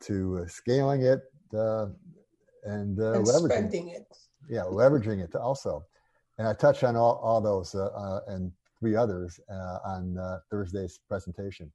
[0.00, 1.20] to scaling it
[1.52, 1.96] and,
[2.64, 4.06] and leveraging it.
[4.48, 5.84] Yeah, leveraging it also
[6.38, 10.38] and I touch on all, all those uh, uh, and three others uh, on uh,
[10.50, 11.72] Thursday's presentation.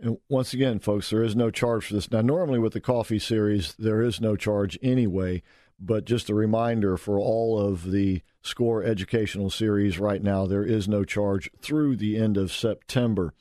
[0.00, 2.10] And once again, folks, there is no charge for this.
[2.10, 5.42] Now, normally with the coffee series, there is no charge anyway,
[5.78, 10.88] but just a reminder for all of the SCORE educational series right now, there is
[10.88, 13.34] no charge through the end of September.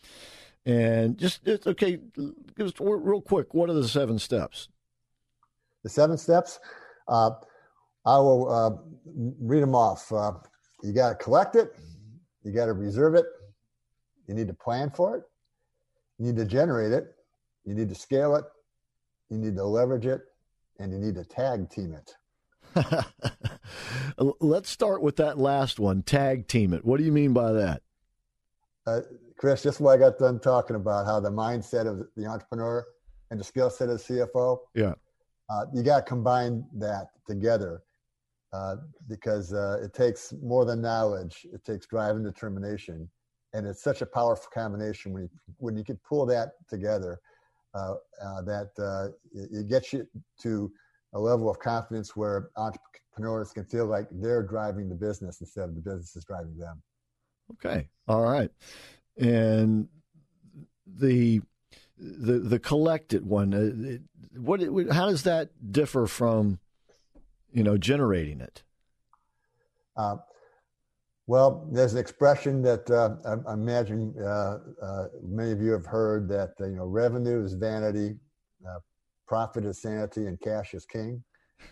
[0.66, 2.00] And just, it's okay,
[2.56, 4.70] give us real quick, what are the seven steps?
[5.84, 6.60] The seven steps?
[7.08, 7.32] Uh,
[8.06, 8.72] I will uh,
[9.40, 10.12] read them off.
[10.12, 10.34] Uh,
[10.84, 11.76] you got to collect it,
[12.44, 13.26] you got to reserve it,
[14.28, 15.24] you need to plan for it,
[16.18, 17.16] you need to generate it,
[17.64, 18.44] you need to scale it,
[19.30, 20.22] you need to leverage it,
[20.80, 22.16] and you need to tag team it.
[24.18, 26.84] Let's start with that last one tag team it.
[26.84, 27.82] What do you mean by that?
[28.86, 29.02] Uh,
[29.38, 32.86] Chris, just what I got done talking about how the mindset of the entrepreneur
[33.32, 34.60] and the skill set of the CFO.
[34.76, 34.94] Yeah.
[35.50, 37.82] Uh, you got to combine that together
[38.54, 38.76] uh,
[39.10, 41.46] because uh, it takes more than knowledge.
[41.52, 43.10] It takes drive and determination,
[43.54, 47.20] and it's such a powerful combination when you when you can pull that together.
[47.74, 50.08] Uh, uh that uh, it, it, gets you
[50.40, 50.72] to
[51.14, 55.74] a level of confidence where entrepreneurs can feel like they're driving the business instead of
[55.74, 56.80] the business is driving them.
[57.54, 58.52] Okay, all right,
[59.18, 59.88] and
[60.86, 61.42] the
[61.98, 64.06] the the collected one.
[64.36, 64.62] what
[64.92, 66.60] how does that differ from
[67.54, 68.64] you know, generating it?
[69.96, 70.18] Uh,
[71.28, 75.86] well, there's an expression that uh, I, I, imagine uh, uh many of you have
[75.86, 78.16] heard that uh, you know revenue is vanity,
[78.68, 78.80] uh,
[79.28, 81.24] profit is sanity, and cash is king.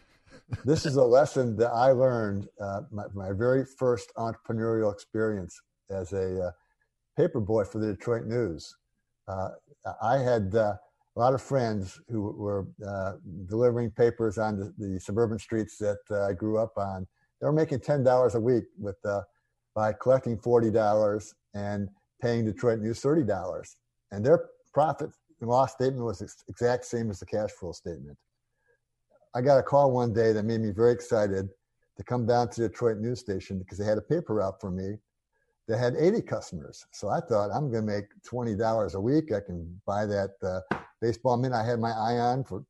[0.66, 2.48] this is a lesson that I learned
[2.92, 6.54] my, my, very first entrepreneurial experience as a
[7.18, 8.76] paper boy for the Detroit News.
[9.28, 10.52] I had
[11.16, 13.14] a lot of friends who were uh,
[13.48, 17.06] delivering papers on the, the suburban streets that uh, I grew up on.
[17.40, 19.22] They were making ten dollars a week with uh,
[19.76, 21.90] by collecting forty dollars and
[22.22, 23.76] paying Detroit News thirty dollars,
[24.12, 28.18] and their profit and loss statement was ex- exact same as the cash flow statement.
[29.34, 31.50] I got a call one day that made me very excited
[31.98, 34.72] to come down to the Detroit news station because they had a paper out for
[34.72, 34.98] me
[35.72, 36.86] that had 80 customers.
[36.92, 39.32] So I thought I'm going to make $20 a week.
[39.32, 40.60] I can buy that uh,
[41.00, 42.66] baseball mitt I had my eye on for,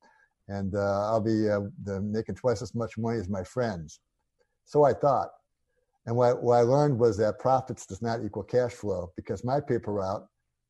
[0.47, 4.01] and uh, I'll be uh, the, making twice as much money as my friends.
[4.65, 5.29] So I thought.
[6.05, 9.59] And what, what I learned was that profits does not equal cash flow because my
[9.59, 10.27] paper route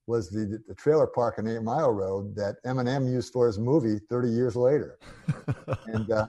[0.08, 4.00] was the, the trailer park on Eight Mile Road that Eminem used for his movie
[4.10, 5.00] 30 years later.
[5.88, 6.28] and uh,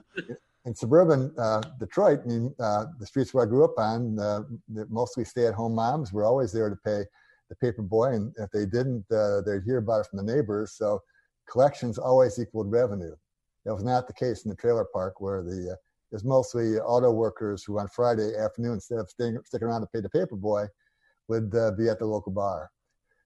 [0.65, 4.43] in suburban uh, Detroit, I mean, uh, the streets where I grew up on, uh,
[4.89, 7.03] mostly stay-at-home moms were always there to pay
[7.49, 10.73] the paper boy, and if they didn't, uh, they'd hear about it from the neighbors.
[10.73, 11.01] So
[11.49, 13.15] collections always equaled revenue.
[13.65, 15.75] That was not the case in the trailer park, where the uh,
[16.09, 19.99] there's mostly auto workers who on Friday afternoon, instead of staying, sticking around to pay
[19.99, 20.67] the paper boy,
[21.27, 22.69] would uh, be at the local bar.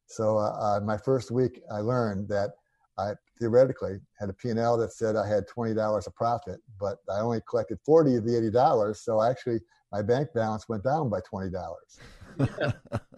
[0.06, 0.38] So
[0.86, 2.52] my first week, I learned that
[2.98, 7.20] I theoretically had a P&L that said I had twenty dollars of profit, but I
[7.20, 9.02] only collected forty of the eighty dollars.
[9.02, 9.60] So actually,
[9.92, 12.00] my bank balance went down by twenty dollars.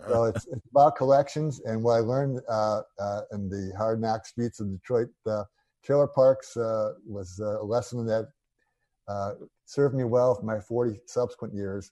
[0.08, 4.26] so it's, it's, about collections, and what I learned uh, uh, in the hard knock
[4.26, 5.44] streets of Detroit uh,
[5.84, 8.28] trailer parks uh, was a lesson that
[9.08, 9.34] uh,
[9.66, 11.92] served me well for my 40 subsequent years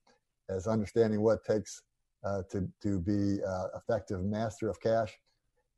[0.49, 1.81] as understanding what it takes
[2.25, 3.39] uh, to to be
[3.75, 5.17] effective master of cash.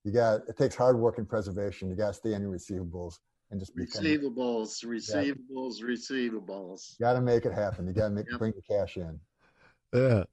[0.04, 1.90] You got it takes hard work and preservation.
[1.90, 3.16] You got to stay on your receivables
[3.52, 7.00] and just receivables, receivables, receivables.
[7.00, 7.88] You got to make it happen.
[7.88, 8.40] You got to make yep.
[8.40, 9.20] bring the cash in.
[9.94, 10.24] Yeah.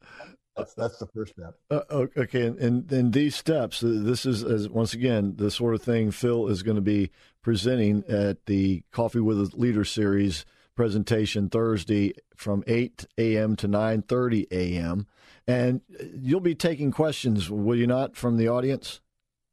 [0.57, 1.55] That's that's the first step.
[1.71, 5.83] Uh, okay, and in these steps, uh, this is as once again the sort of
[5.83, 7.11] thing Phil is going to be
[7.43, 13.57] presenting at the Coffee with a Leader series presentation Thursday from 8 a.m.
[13.57, 15.07] to 9:30 a.m.
[15.47, 15.83] And
[16.19, 19.01] you'll be taking questions, will you not, from the audience?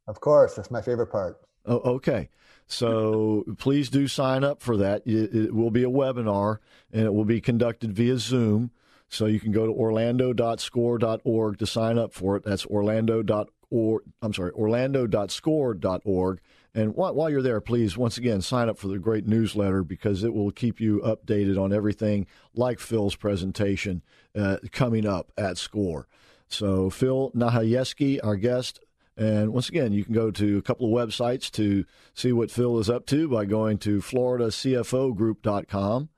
[0.07, 1.39] Of course, that's my favorite part.
[1.65, 2.29] Oh, okay.
[2.67, 5.03] So please do sign up for that.
[5.05, 6.59] It will be a webinar,
[6.91, 8.71] and it will be conducted via Zoom.
[9.09, 12.43] So you can go to orlando.score.org to sign up for it.
[12.43, 14.03] That's orlando.org.
[14.21, 16.41] I'm sorry, orlando.score.org.
[16.75, 20.33] And while you're there, please, once again, sign up for the great newsletter because it
[20.33, 24.01] will keep you updated on everything like Phil's presentation
[24.35, 26.07] uh, coming up at SCORE.
[26.47, 28.79] So, Phil Nahayevsky, our guest,
[29.17, 32.79] and once again, you can go to a couple of websites to see what Phil
[32.79, 36.09] is up to by going to floridacfogroup.com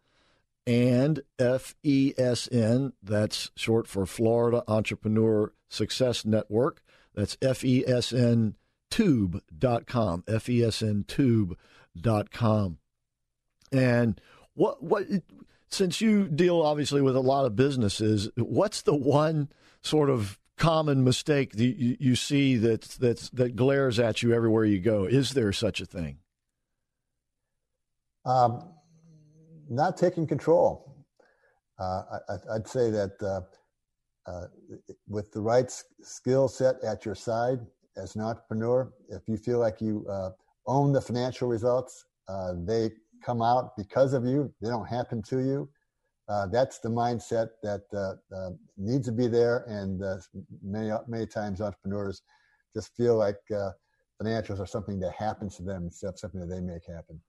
[0.67, 6.81] and FESN, that's short for Florida Entrepreneur Success Network.
[7.13, 8.55] That's FESN
[8.89, 12.77] tube.com, fesntube.com.
[13.71, 14.21] And
[14.53, 15.08] what what
[15.69, 19.47] since you deal obviously with a lot of businesses, what's the one
[19.81, 24.80] sort of common mistake that you, see that that that glares at you everywhere you
[24.80, 25.06] go?
[25.06, 26.20] Is there such a thing?
[28.26, 28.70] Um,
[29.70, 31.06] not taking control.
[31.80, 33.41] Uh, I, would say that uh,
[34.30, 34.48] uh,
[35.08, 37.60] with the right skill set at your side
[37.98, 40.30] as an entrepreneur, if you feel like you uh,
[40.68, 42.91] own the financial results, uh, they
[43.24, 44.54] come out because of you.
[44.62, 45.70] They don't happen to you.
[46.27, 47.83] Uh, that's the mindset that
[48.77, 49.63] needs to be there.
[49.67, 50.01] And
[50.63, 52.23] many many times entrepreneurs
[52.73, 53.38] just feel like
[54.21, 57.21] financials are something that happens to them instead of something that they make happen.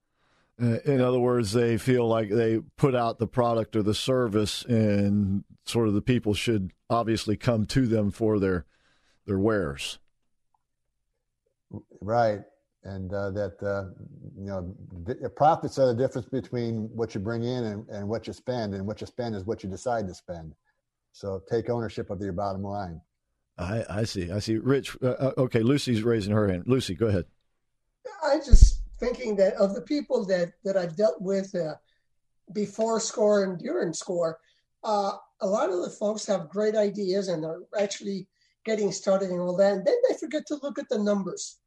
[0.61, 4.65] Uh, in other words, they feel like they put out the product or the service,
[4.65, 8.65] and sort of the people should obviously come to them for their
[9.27, 9.99] their wares.
[12.01, 12.41] Right,
[12.87, 13.91] and uh, that uh,
[14.39, 14.75] you know
[15.37, 18.87] profits are the difference between what you bring in and, and what you spend, and
[18.87, 20.55] what you spend is what you decide to spend.
[21.13, 23.01] So take ownership of your bottom line.
[23.59, 24.31] I, I see.
[24.31, 24.59] I see.
[24.59, 24.97] Rich.
[25.03, 26.65] Uh, uh okay, Lucy's raising her hand.
[26.67, 27.25] Lucy, go ahead.
[28.23, 31.75] I just thinking that of the people that that I've dealt with uh,
[32.53, 34.39] before score and during score,
[34.85, 38.29] uh, a lot of the folks have great ideas and are actually
[38.65, 41.59] getting started and all that, and then they forget to look at the numbers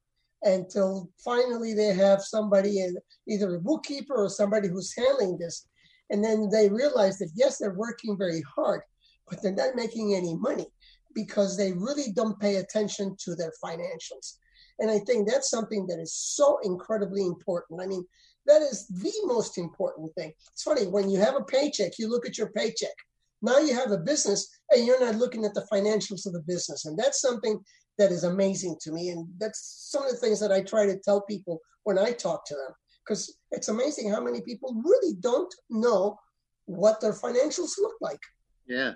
[0.44, 2.86] until finally they have somebody,
[3.28, 5.68] either a bookkeeper or somebody who's handling this,
[6.10, 8.82] and then they realize that yes, they're working very hard,
[9.30, 10.68] but they're not making any money
[11.14, 14.38] because they really don't pay attention to their financials.
[14.80, 17.82] And I think that's something that is so incredibly important.
[17.82, 18.06] I mean,
[18.46, 20.34] that is the most important thing.
[20.54, 22.96] It's funny, when you have a paycheck, you look at your paycheck.
[23.42, 26.86] Now you have a business and you're not looking at the financials of the business.
[26.86, 27.60] And that's something
[28.00, 29.10] that is amazing to me.
[29.10, 32.46] And that's some of the things that I try to tell people when I talk
[32.48, 32.74] to them.
[33.06, 36.18] Because it's amazing how many people really don't know
[36.66, 38.20] what their financials look like.
[38.68, 38.94] Yeah.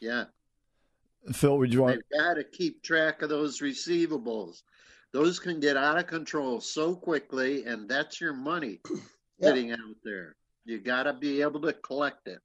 [0.00, 0.24] Yeah.
[1.32, 1.96] Phil, would you want?
[2.10, 4.62] They've got to keep track of those receivables.
[5.12, 8.80] Those can get out of control so quickly, and that's your money
[9.42, 10.36] sitting out there.
[10.64, 12.38] You got to be able to collect it.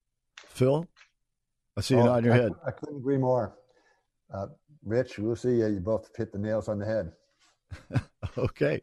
[0.49, 0.85] Phil,
[1.77, 2.51] I see you oh, nodding your I, head.
[2.67, 3.55] I couldn't agree more.
[4.33, 4.47] Uh,
[4.85, 7.11] Rich, we'll see you You both hit the nails on the head.
[8.37, 8.79] okay.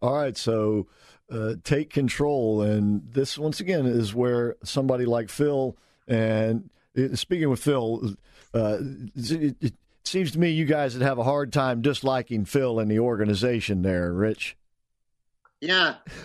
[0.00, 0.36] All right.
[0.36, 0.86] So
[1.30, 2.62] uh, take control.
[2.62, 5.76] And this, once again, is where somebody like Phil,
[6.08, 8.14] and uh, speaking with Phil,
[8.54, 8.78] uh,
[9.14, 12.90] it, it, seems to me you guys would have a hard time disliking Phil and
[12.90, 14.56] the organization there, Rich.
[15.60, 15.96] Yeah.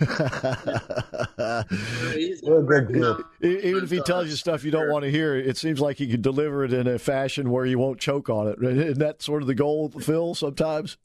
[3.42, 6.08] Even if he tells you stuff you don't want to hear, it seems like he
[6.08, 8.58] can deliver it in a fashion where you won't choke on it.
[8.62, 10.96] Isn't that sort of the goal, Phil, sometimes?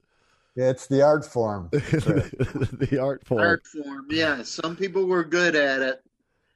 [0.56, 1.70] Yeah, it's the art form.
[1.72, 3.42] the art form.
[3.42, 4.44] Art form, yeah.
[4.44, 6.04] Some people were good at it.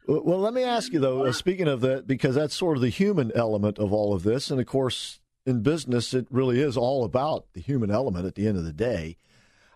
[0.08, 1.26] Well, let me ask you though.
[1.26, 4.52] Uh, speaking of that, because that's sort of the human element of all of this,
[4.52, 8.48] and of course, in business, it really is all about the human element at the
[8.48, 9.18] end of the day.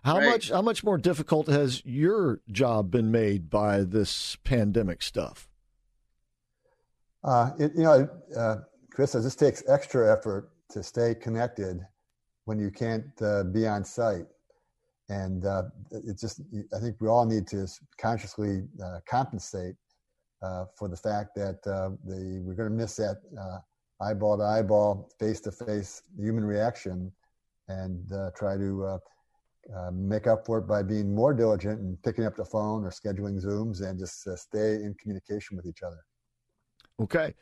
[0.04, 0.30] How right.
[0.30, 5.48] much how much more difficult has your job been made by this pandemic stuff?
[7.22, 8.56] Uh, it, you know, uh,
[8.90, 11.80] Chris, it just takes extra effort to stay connected
[12.46, 14.26] when you can't uh, be on site,
[15.10, 16.40] and uh, it just
[16.74, 17.66] I think we all need to
[17.98, 19.74] consciously uh, compensate
[20.42, 23.20] uh, for the fact that the we're going to miss that
[24.00, 27.12] eyeball to eyeball, face to face human reaction,
[27.68, 28.98] and try to
[29.76, 32.90] uh, make up for it by being more diligent and picking up the phone or
[32.90, 35.98] scheduling Zooms and just uh, stay in communication with each other.
[37.00, 37.34] Okay.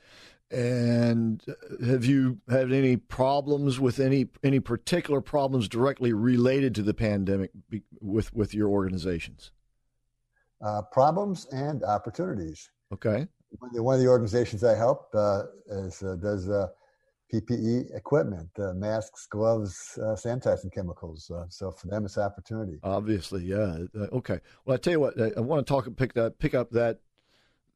[0.50, 1.42] And
[1.84, 7.50] have you had any problems with any any particular problems directly related to the pandemic
[8.00, 9.50] with with your organizations?
[10.64, 12.70] Uh, problems and opportunities.
[12.92, 13.28] Okay.
[13.58, 16.68] One of the, one of the organizations I help uh, is, uh, does uh,
[17.32, 21.30] PPE equipment, uh, masks, gloves, uh, sanitizing chemicals.
[21.30, 22.78] Uh, so for them, it's opportunity.
[22.82, 23.78] Obviously, yeah.
[23.94, 24.40] Uh, okay.
[24.64, 27.00] Well, I tell you what, I want to talk pick that pick up that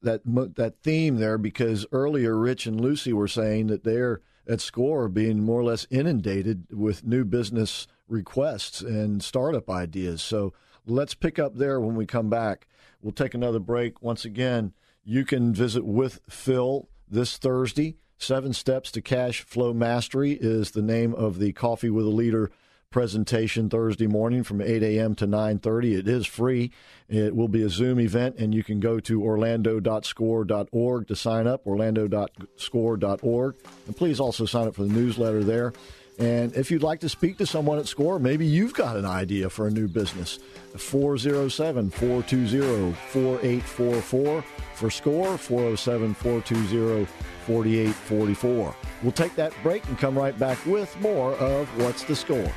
[0.03, 5.09] that that theme there because earlier Rich and Lucy were saying that they're at Score
[5.09, 10.23] being more or less inundated with new business requests and startup ideas.
[10.23, 10.53] So
[10.87, 12.67] let's pick up there when we come back.
[13.01, 14.03] We'll take another break.
[14.03, 14.73] Once again,
[15.05, 20.81] you can visit with Phil this Thursday Seven Steps to Cash Flow Mastery is the
[20.81, 22.53] name of the Coffee with a Leader
[22.89, 25.17] presentation Thursday morning from 8 a.m.
[25.17, 25.99] to 9:30.
[25.99, 26.71] It is free.
[27.09, 31.67] It will be a Zoom event, and you can go to orlando.score.org to sign up.
[31.67, 33.57] Orlando.score.org,
[33.87, 35.73] and please also sign up for the newsletter there.
[36.19, 39.49] And if you'd like to speak to someone at SCORE, maybe you've got an idea
[39.49, 40.39] for a new business.
[40.77, 44.45] 407 420 4844
[44.75, 47.07] for SCORE, 407 420
[47.47, 48.75] 4844.
[49.03, 52.53] We'll take that break and come right back with more of What's the Score?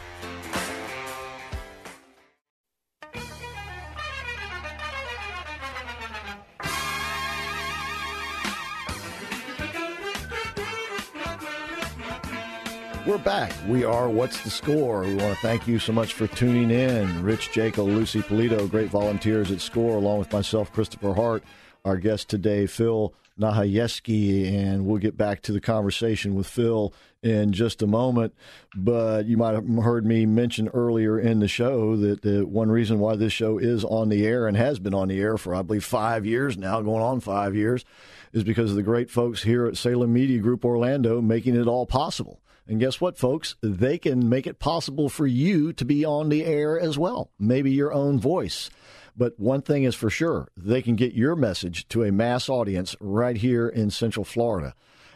[13.25, 13.51] Back.
[13.67, 15.01] We are What's the Score?
[15.01, 17.23] We want to thank you so much for tuning in.
[17.23, 21.43] Rich Jaco, Lucy Polito, great volunteers at SCORE, along with myself, Christopher Hart.
[21.83, 27.51] Our guest today, Phil Nahayevsky, and we'll get back to the conversation with Phil in
[27.51, 28.35] just a moment.
[28.75, 32.99] But you might have heard me mention earlier in the show that the one reason
[32.99, 35.63] why this show is on the air and has been on the air for, I
[35.63, 37.85] believe, five years now, going on five years,
[38.33, 41.87] is because of the great folks here at Salem Media Group Orlando making it all
[41.87, 42.39] possible.
[42.67, 43.55] And guess what, folks?
[43.61, 47.71] They can make it possible for you to be on the air as well, maybe
[47.71, 48.69] your own voice.
[49.15, 52.95] But one thing is for sure they can get your message to a mass audience
[52.99, 54.73] right here in Central Florida.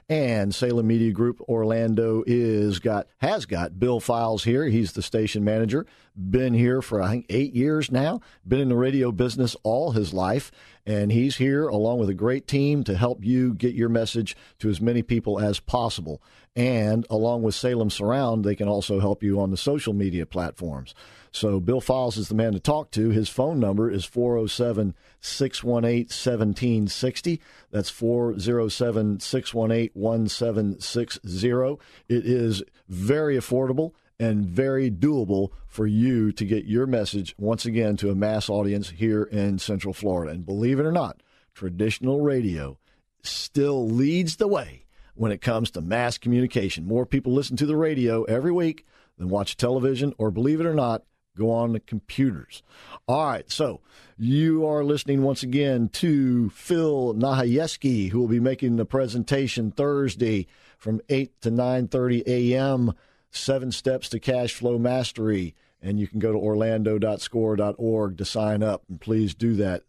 [0.09, 4.65] And Salem Media Group Orlando is got has got Bill Files here.
[4.65, 5.85] He's the station manager.
[6.17, 8.19] Been here for I think eight years now.
[8.47, 10.51] Been in the radio business all his life,
[10.83, 14.69] and he's here along with a great team to help you get your message to
[14.69, 16.23] as many people as possible.
[16.55, 20.95] And along with Salem Surround, they can also help you on the social media platforms.
[21.31, 23.09] So Bill Files is the man to talk to.
[23.09, 27.41] His phone number is 407 618 1760.
[27.71, 31.77] That's 407 618 1760.
[32.07, 37.95] It is very affordable and very doable for you to get your message once again
[37.97, 40.33] to a mass audience here in Central Florida.
[40.33, 41.21] And believe it or not,
[41.53, 42.77] traditional radio
[43.21, 46.85] still leads the way when it comes to mass communication.
[46.85, 48.85] More people listen to the radio every week
[49.17, 51.03] than watch television, or believe it or not,
[51.39, 52.61] go on the computers.
[53.07, 53.81] All right, so
[54.17, 60.47] you are listening once again to Phil Nahayevsky, who will be making the presentation Thursday
[60.77, 62.93] from 8 to 9.30 a.m.,
[63.31, 65.55] Seven Steps to Cash Flow Mastery.
[65.81, 69.83] And you can go to orlando.score.org to sign up, and please do that.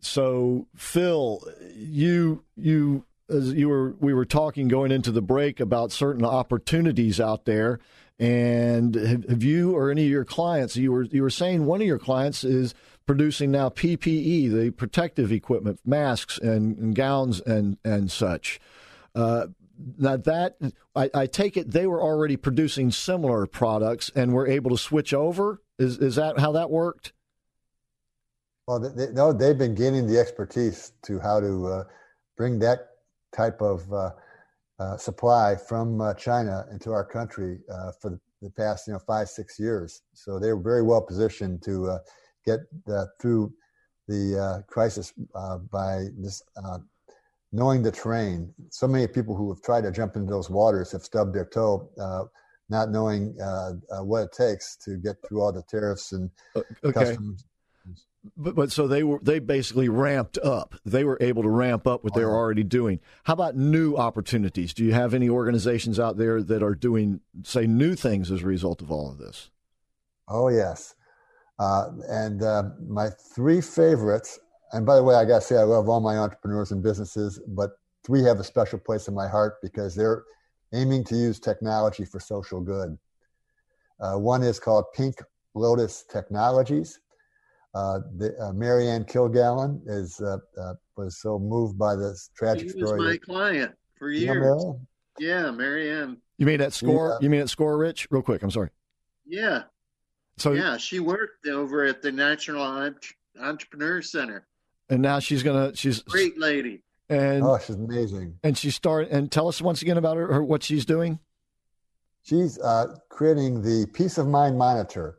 [0.00, 5.92] So, Phil, you you as you were we were talking going into the break about
[5.92, 7.78] certain opportunities out there
[8.18, 10.76] and have, you or any of your clients?
[10.76, 12.74] You were you were saying one of your clients is
[13.06, 18.60] producing now PPE, the protective equipment, masks and, and gowns and and such.
[19.14, 19.46] Uh,
[19.98, 20.56] now that
[20.94, 25.12] I, I, take it they were already producing similar products and were able to switch
[25.12, 25.60] over.
[25.78, 27.12] Is is that how that worked?
[28.66, 31.84] Well, they, no, they've been gaining the expertise to how to uh,
[32.36, 32.90] bring that
[33.34, 34.10] type of uh,
[34.78, 38.98] uh, supply from uh, China into our country uh, for the, the, past you know
[38.98, 40.02] five six years.
[40.14, 41.98] So they were very well positioned to uh,
[42.44, 42.60] get
[43.20, 43.52] through
[44.08, 45.12] the uh, crisis
[45.70, 46.42] by this
[47.52, 48.52] knowing the terrain.
[48.70, 51.90] So many people who have tried to jump into those waters have stubbed their toe,
[52.00, 52.24] uh,
[52.68, 56.62] not knowing uh, uh, what it takes to get through all the tariffs and uh,
[56.84, 56.92] okay.
[56.92, 57.44] customs.
[58.36, 60.76] But, but so they were they basically ramped up.
[60.84, 63.00] They were able to ramp up what they were already doing.
[63.24, 64.72] How about new opportunities?
[64.72, 68.46] Do you have any organizations out there that are doing say new things as a
[68.46, 69.50] result of all of this?
[70.28, 70.94] Oh yes,
[71.58, 74.38] uh, and uh, my three favorites
[74.72, 77.40] and by the way, I got to say, I love all my entrepreneurs and businesses,
[77.46, 77.72] but
[78.04, 80.24] three have a special place in my heart because they're
[80.72, 82.98] aiming to use technology for social good.
[84.00, 85.22] Uh, one is called Pink
[85.54, 86.98] Lotus Technologies.
[87.74, 92.80] Uh, the, uh, Marianne Kilgallen is uh, uh, was so moved by this tragic she
[92.80, 92.98] story.
[92.98, 94.62] was my client for years.
[95.18, 96.18] yeah, Marianne.
[96.36, 97.18] You mean that score?
[97.20, 98.08] You mean at score, Rich?
[98.10, 98.70] Real quick, I'm sorry.
[99.26, 99.62] Yeah.
[100.36, 102.62] So yeah, she worked over at the National
[103.40, 104.46] Entrepreneur Center
[104.92, 106.82] and now she's gonna she's great lady.
[107.08, 108.38] And oh, she's amazing.
[108.42, 111.18] And she start and tell us once again about her, her what she's doing.
[112.22, 115.18] She's uh, creating the Peace of Mind Monitor.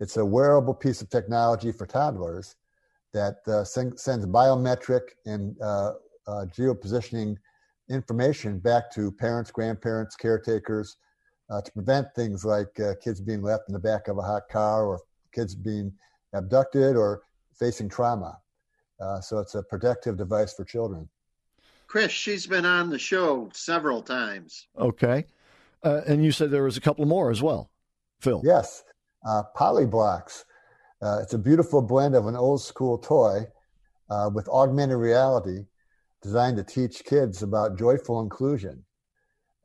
[0.00, 2.56] It's a wearable piece of technology for toddlers
[3.12, 5.92] that uh, sends biometric and uh,
[6.26, 7.36] uh, geopositioning
[7.90, 10.96] information back to parents, grandparents, caretakers
[11.50, 14.42] uh, to prevent things like uh, kids being left in the back of a hot
[14.50, 15.00] car or
[15.32, 15.92] kids being
[16.34, 17.22] abducted or
[17.58, 18.38] facing trauma.
[19.00, 21.08] Uh, so it's a protective device for children.
[21.86, 24.68] Chris, she's been on the show several times.
[24.78, 25.24] Okay.
[25.82, 27.70] Uh, and you said there was a couple more as well,
[28.20, 28.42] Phil.
[28.44, 28.84] Yes.
[29.28, 30.44] Uh, Polyblocks.
[31.02, 33.46] Uh, it's a beautiful blend of an old school toy
[34.08, 35.66] uh, with augmented reality
[36.22, 38.82] designed to teach kids about joyful inclusion.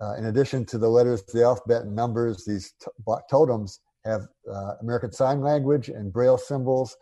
[0.01, 2.91] Uh, in addition to the letters, the alphabet, and numbers, these t-
[3.31, 4.27] totems have
[4.81, 6.97] American Sign Language and Braille symbols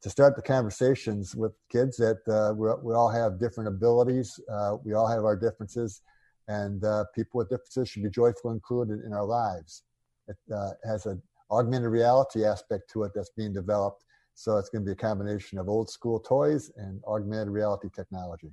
[0.00, 4.94] to start the conversations with kids that uh, we all have different abilities, uh, we
[4.94, 6.00] all have our differences,
[6.48, 9.82] and uh, people with differences should be joyfully included in our lives.
[10.28, 11.20] It uh, has an
[11.50, 15.58] augmented reality aspect to it that's being developed, so it's going to be a combination
[15.58, 18.52] of old school toys and augmented reality technology.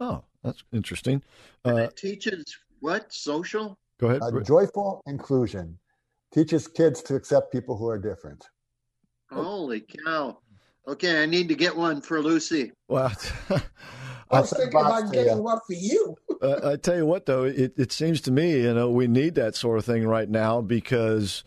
[0.00, 1.22] Oh, that's interesting.
[1.64, 2.44] Uh, it teaches
[2.80, 3.78] what social?
[3.98, 4.22] Go ahead.
[4.22, 5.78] Uh, joyful inclusion
[6.32, 8.46] teaches kids to accept people who are different.
[9.30, 10.38] Holy cow!
[10.88, 12.72] Okay, I need to get one for Lucy.
[12.88, 13.12] Well,
[14.30, 16.16] I was thinking about getting one for you.
[16.42, 19.34] uh, I tell you what, though, it, it seems to me, you know, we need
[19.36, 21.44] that sort of thing right now because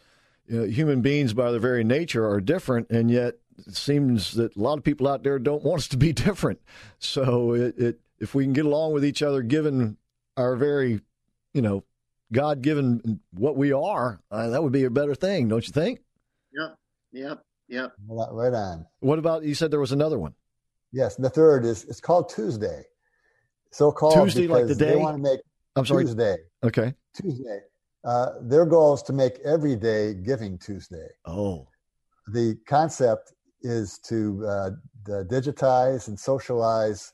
[0.50, 3.36] you know, human beings, by their very nature, are different, and yet
[3.68, 6.60] it seems that a lot of people out there don't want us to be different.
[6.98, 9.98] So, it, it if we can get along with each other, given
[10.36, 11.02] our very,
[11.54, 11.84] you know,
[12.32, 16.02] God given what we are, uh, that would be a better thing, don't you think?
[16.54, 16.76] Yep.
[17.12, 17.44] Yep.
[17.70, 17.92] Yep.
[18.08, 18.86] Right on.
[19.00, 20.34] What about you said there was another one?
[20.92, 22.84] Yes, the third is it's called Tuesday.
[23.72, 24.92] So called Tuesday, like the day.
[24.92, 25.40] They want to make
[25.76, 26.06] I'm sorry.
[26.06, 26.38] Tuesday.
[26.64, 26.94] Okay.
[27.16, 27.60] Tuesday.
[28.04, 31.08] Uh, their goal is to make every day Giving Tuesday.
[31.26, 31.68] Oh.
[32.28, 34.70] The concept is to uh,
[35.06, 37.12] digitize and socialize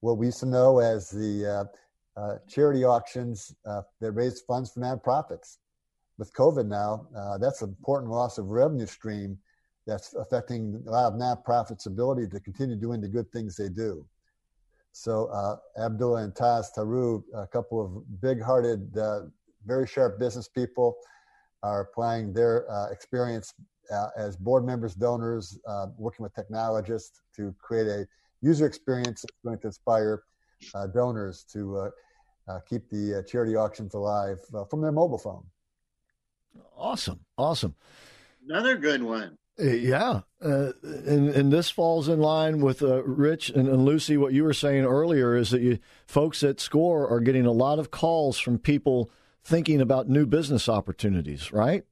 [0.00, 4.72] what we used to know as the uh, uh charity auctions uh, that raise funds
[4.72, 5.58] for nonprofits.
[6.18, 9.38] With COVID now, uh, that's an important loss of revenue stream
[9.86, 14.04] that's affecting a lot of nonprofits' ability to continue doing the good things they do.
[14.92, 19.20] So uh, Abdullah and Taz Taru, a couple of big-hearted, uh,
[19.66, 20.96] very sharp business people,
[21.62, 23.54] are applying their uh, experience
[23.92, 28.06] uh, as board members, donors, uh, working with technologists to create a
[28.42, 30.22] user experience that's going to inspire
[30.74, 31.90] uh, donors to
[32.68, 34.38] keep the charity auctions alive
[34.70, 35.44] from their mobile phone.
[36.76, 37.74] Awesome, awesome.
[38.48, 39.36] Another good one.
[39.58, 44.18] Uh, yeah, uh, and and this falls in line with uh, Rich and, and, Lucy.
[44.18, 47.78] What you were saying earlier is that you folks at Score are getting a lot
[47.78, 49.10] of calls from people
[49.46, 51.84] thinking about new business opportunities, right?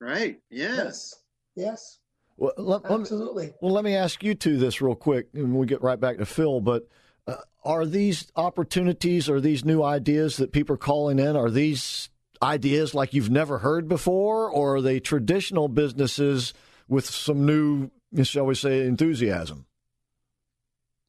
[0.00, 0.40] Right.
[0.50, 1.14] Yes.
[1.54, 1.98] Yes.
[2.36, 3.44] Well, let, absolutely.
[3.44, 6.00] Let me, well, let me ask you two this real quick, and we'll get right
[6.00, 6.60] back to Phil.
[6.60, 6.88] But
[7.26, 12.08] uh, are these opportunities, or these new ideas that people are calling in, are these
[12.42, 16.54] ideas like you've never heard before, or are they traditional businesses?
[16.90, 17.90] with some new,
[18.24, 19.64] shall we say, enthusiasm.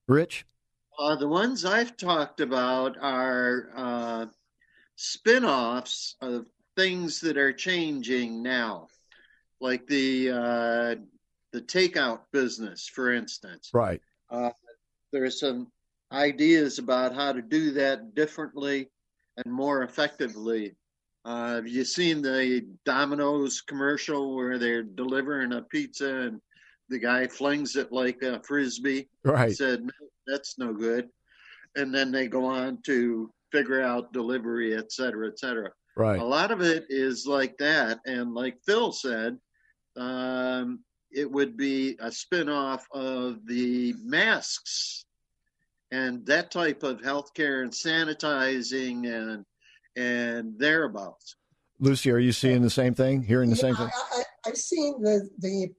[0.08, 0.46] Rich?
[0.98, 4.26] Uh, the ones I've talked about are uh,
[4.96, 8.88] spin offs of things that are changing now,
[9.60, 10.96] like the uh,
[11.52, 13.70] the takeout business, for instance.
[13.74, 14.02] Right.
[14.30, 14.52] Uh,
[15.12, 15.68] there's some
[16.12, 18.90] ideas about how to do that differently
[19.38, 20.76] and more effectively
[21.24, 26.42] uh, have you seen the Domino's commercial where they're delivering a pizza and
[26.90, 29.08] the guy flings it like a frisbee?
[29.24, 29.56] Right.
[29.56, 29.92] Said no,
[30.28, 31.10] that's no good.
[31.76, 35.72] and then they go on to figure out delivery, et cetera, et cetera.
[35.98, 36.20] Right.
[36.20, 39.38] A lot of it is like that, and like Phil said,
[39.98, 40.80] um,
[41.12, 45.06] it would be a spin-off of the masks
[45.92, 49.46] and that type of healthcare and sanitizing and
[49.98, 51.36] and thereabouts.
[51.80, 53.24] Lucy, are you seeing the same thing?
[53.24, 53.90] Hearing the yeah, same thing?
[54.14, 55.70] I, have seen the the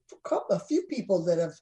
[0.51, 1.55] a few people that have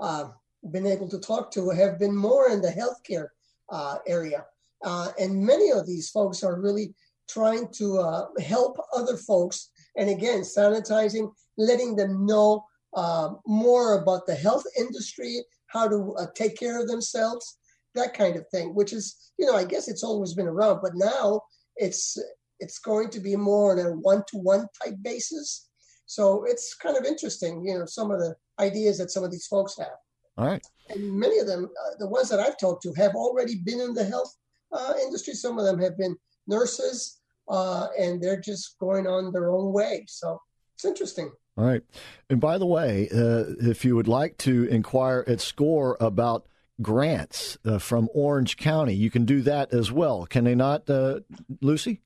[0.00, 0.30] uh,
[0.72, 3.28] been able to talk to have been more in the healthcare
[3.70, 4.46] uh, area,
[4.84, 6.94] uh, and many of these folks are really
[7.28, 9.70] trying to uh, help other folks.
[9.96, 12.64] And again, sanitizing, letting them know
[12.94, 17.58] uh, more about the health industry, how to uh, take care of themselves,
[17.94, 18.74] that kind of thing.
[18.74, 21.42] Which is, you know, I guess it's always been around, but now
[21.76, 22.16] it's
[22.60, 25.68] it's going to be more on a one-to-one type basis.
[26.06, 29.46] So it's kind of interesting, you know, some of the ideas that some of these
[29.46, 29.98] folks have.
[30.38, 30.64] All right.
[30.88, 33.92] And many of them, uh, the ones that I've talked to, have already been in
[33.92, 34.34] the health
[34.72, 35.34] uh, industry.
[35.34, 36.16] Some of them have been
[36.46, 40.04] nurses, uh, and they're just going on their own way.
[40.08, 40.40] So
[40.74, 41.30] it's interesting.
[41.56, 41.82] All right.
[42.30, 46.46] And by the way, uh, if you would like to inquire at SCORE about
[46.80, 50.24] grants uh, from Orange County, you can do that as well.
[50.26, 51.20] Can they not, uh,
[51.60, 52.00] Lucy?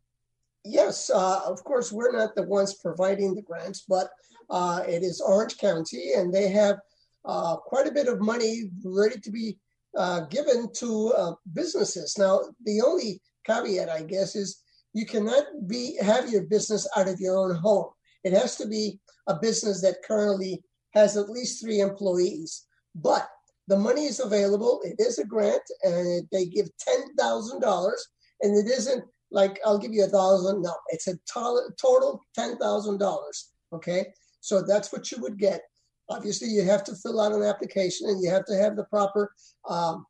[0.65, 4.11] Yes, uh, of course, we're not the ones providing the grants, but
[4.49, 6.77] uh, it is Orange County, and they have
[7.25, 9.59] uh, quite a bit of money ready to be
[9.97, 12.17] uh, given to uh, businesses.
[12.19, 14.63] Now, the only caveat, I guess, is
[14.93, 17.91] you cannot be have your business out of your own home.
[18.25, 20.63] It has to be a business that currently
[20.95, 22.67] has at least three employees.
[22.95, 23.29] But
[23.69, 24.81] the money is available.
[24.85, 28.07] It is a grant, and they give ten thousand dollars,
[28.43, 30.63] and it isn't like I'll give you a thousand.
[30.63, 33.51] No, it's a total, total ten thousand dollars.
[33.73, 34.07] Okay,
[34.41, 35.63] so that's what you would get.
[36.09, 39.33] Obviously, you have to fill out an application, and you have to have the proper
[39.69, 40.05] um,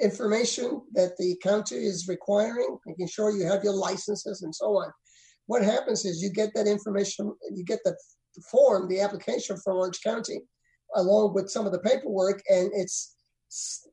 [0.00, 4.90] information that the county is requiring, making sure you have your licenses and so on.
[5.46, 7.96] What happens is you get that information, you get the
[8.50, 10.40] form, the application from Orange County,
[10.94, 13.16] along with some of the paperwork, and it's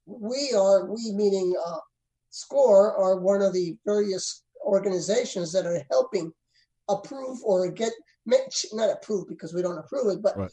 [0.05, 1.79] we are we meaning uh,
[2.29, 6.31] SCORE are one of the various organizations that are helping
[6.87, 7.91] approve or get
[8.73, 10.51] not approve because we don't approve it, but right.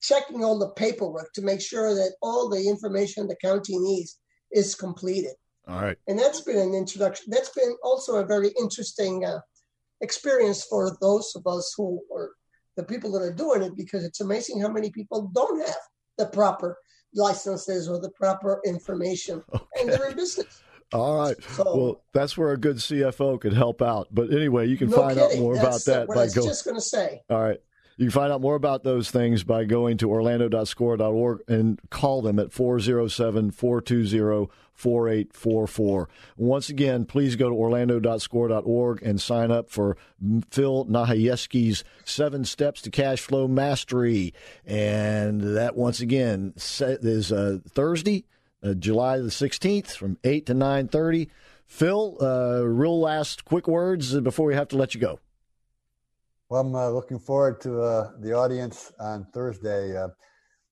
[0.00, 4.18] Checking all the paperwork to make sure that all the information the county needs
[4.52, 5.32] is completed.
[5.66, 7.26] All right, and that's been an introduction.
[7.28, 9.40] That's been also a very interesting uh,
[10.00, 12.30] experience for those of us who are
[12.76, 15.76] the people that are doing it because it's amazing how many people don't have
[16.18, 16.76] the proper
[17.14, 19.64] licenses or the proper information okay.
[19.80, 20.62] and they're in business.
[20.92, 21.36] All right.
[21.42, 24.08] So, well, that's where a good CFO could help out.
[24.12, 25.38] But anyway, you can no find kidding.
[25.38, 26.20] out more that's about that by going.
[26.20, 27.22] I was just going to say.
[27.30, 27.58] All right.
[27.96, 32.38] You can find out more about those things by going to orlando.score.org and call them
[32.40, 36.08] at 407 420 4844.
[36.36, 39.96] Once again, please go to orlando.score.org and sign up for
[40.50, 44.34] Phil Nahayevsky's Seven Steps to Cash Flow Mastery.
[44.66, 48.24] And that, once again, is uh, Thursday,
[48.62, 51.28] uh, July the 16th from 8 to 9.30.
[51.66, 55.20] Phil, uh, real last quick words before we have to let you go.
[56.54, 59.96] Well, I'm uh, looking forward to uh, the audience on Thursday.
[59.96, 60.06] Uh,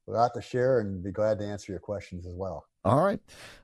[0.07, 2.66] a lot to share and be glad to answer your questions as well.
[2.85, 3.18] All right.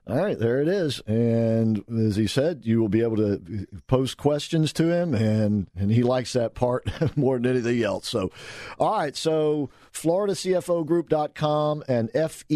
[0.05, 0.37] All right.
[0.37, 0.99] There it is.
[1.07, 5.91] And as he said, you will be able to post questions to him, and, and
[5.91, 8.09] he likes that part more than anything else.
[8.09, 8.31] So,
[8.79, 9.15] all right.
[9.15, 12.53] So, FloridaCFOGroup.com and FESNTube.com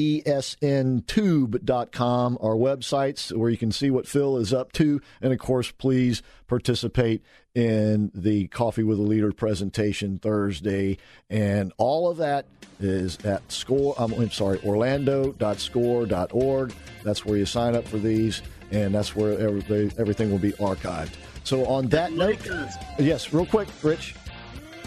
[2.42, 5.00] are websites where you can see what Phil is up to.
[5.22, 7.24] And of course, please participate
[7.56, 10.98] in the Coffee with a Leader presentation Thursday.
[11.30, 12.46] And all of that
[12.80, 16.74] is at score, I'm, I'm sorry, orlando.score.org.
[17.04, 18.42] That's where you sign up for these,
[18.72, 21.12] and that's where everything will be archived.
[21.44, 22.76] So on that like note, us.
[22.98, 24.16] yes, real quick, Rich.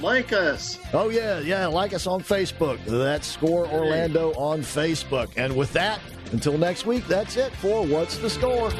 [0.00, 0.78] Like us.
[0.92, 2.78] Oh yeah, yeah, like us on Facebook.
[2.84, 5.30] That's Score Orlando on Facebook.
[5.36, 6.00] And with that,
[6.32, 8.70] until next week, that's it for What's the Score?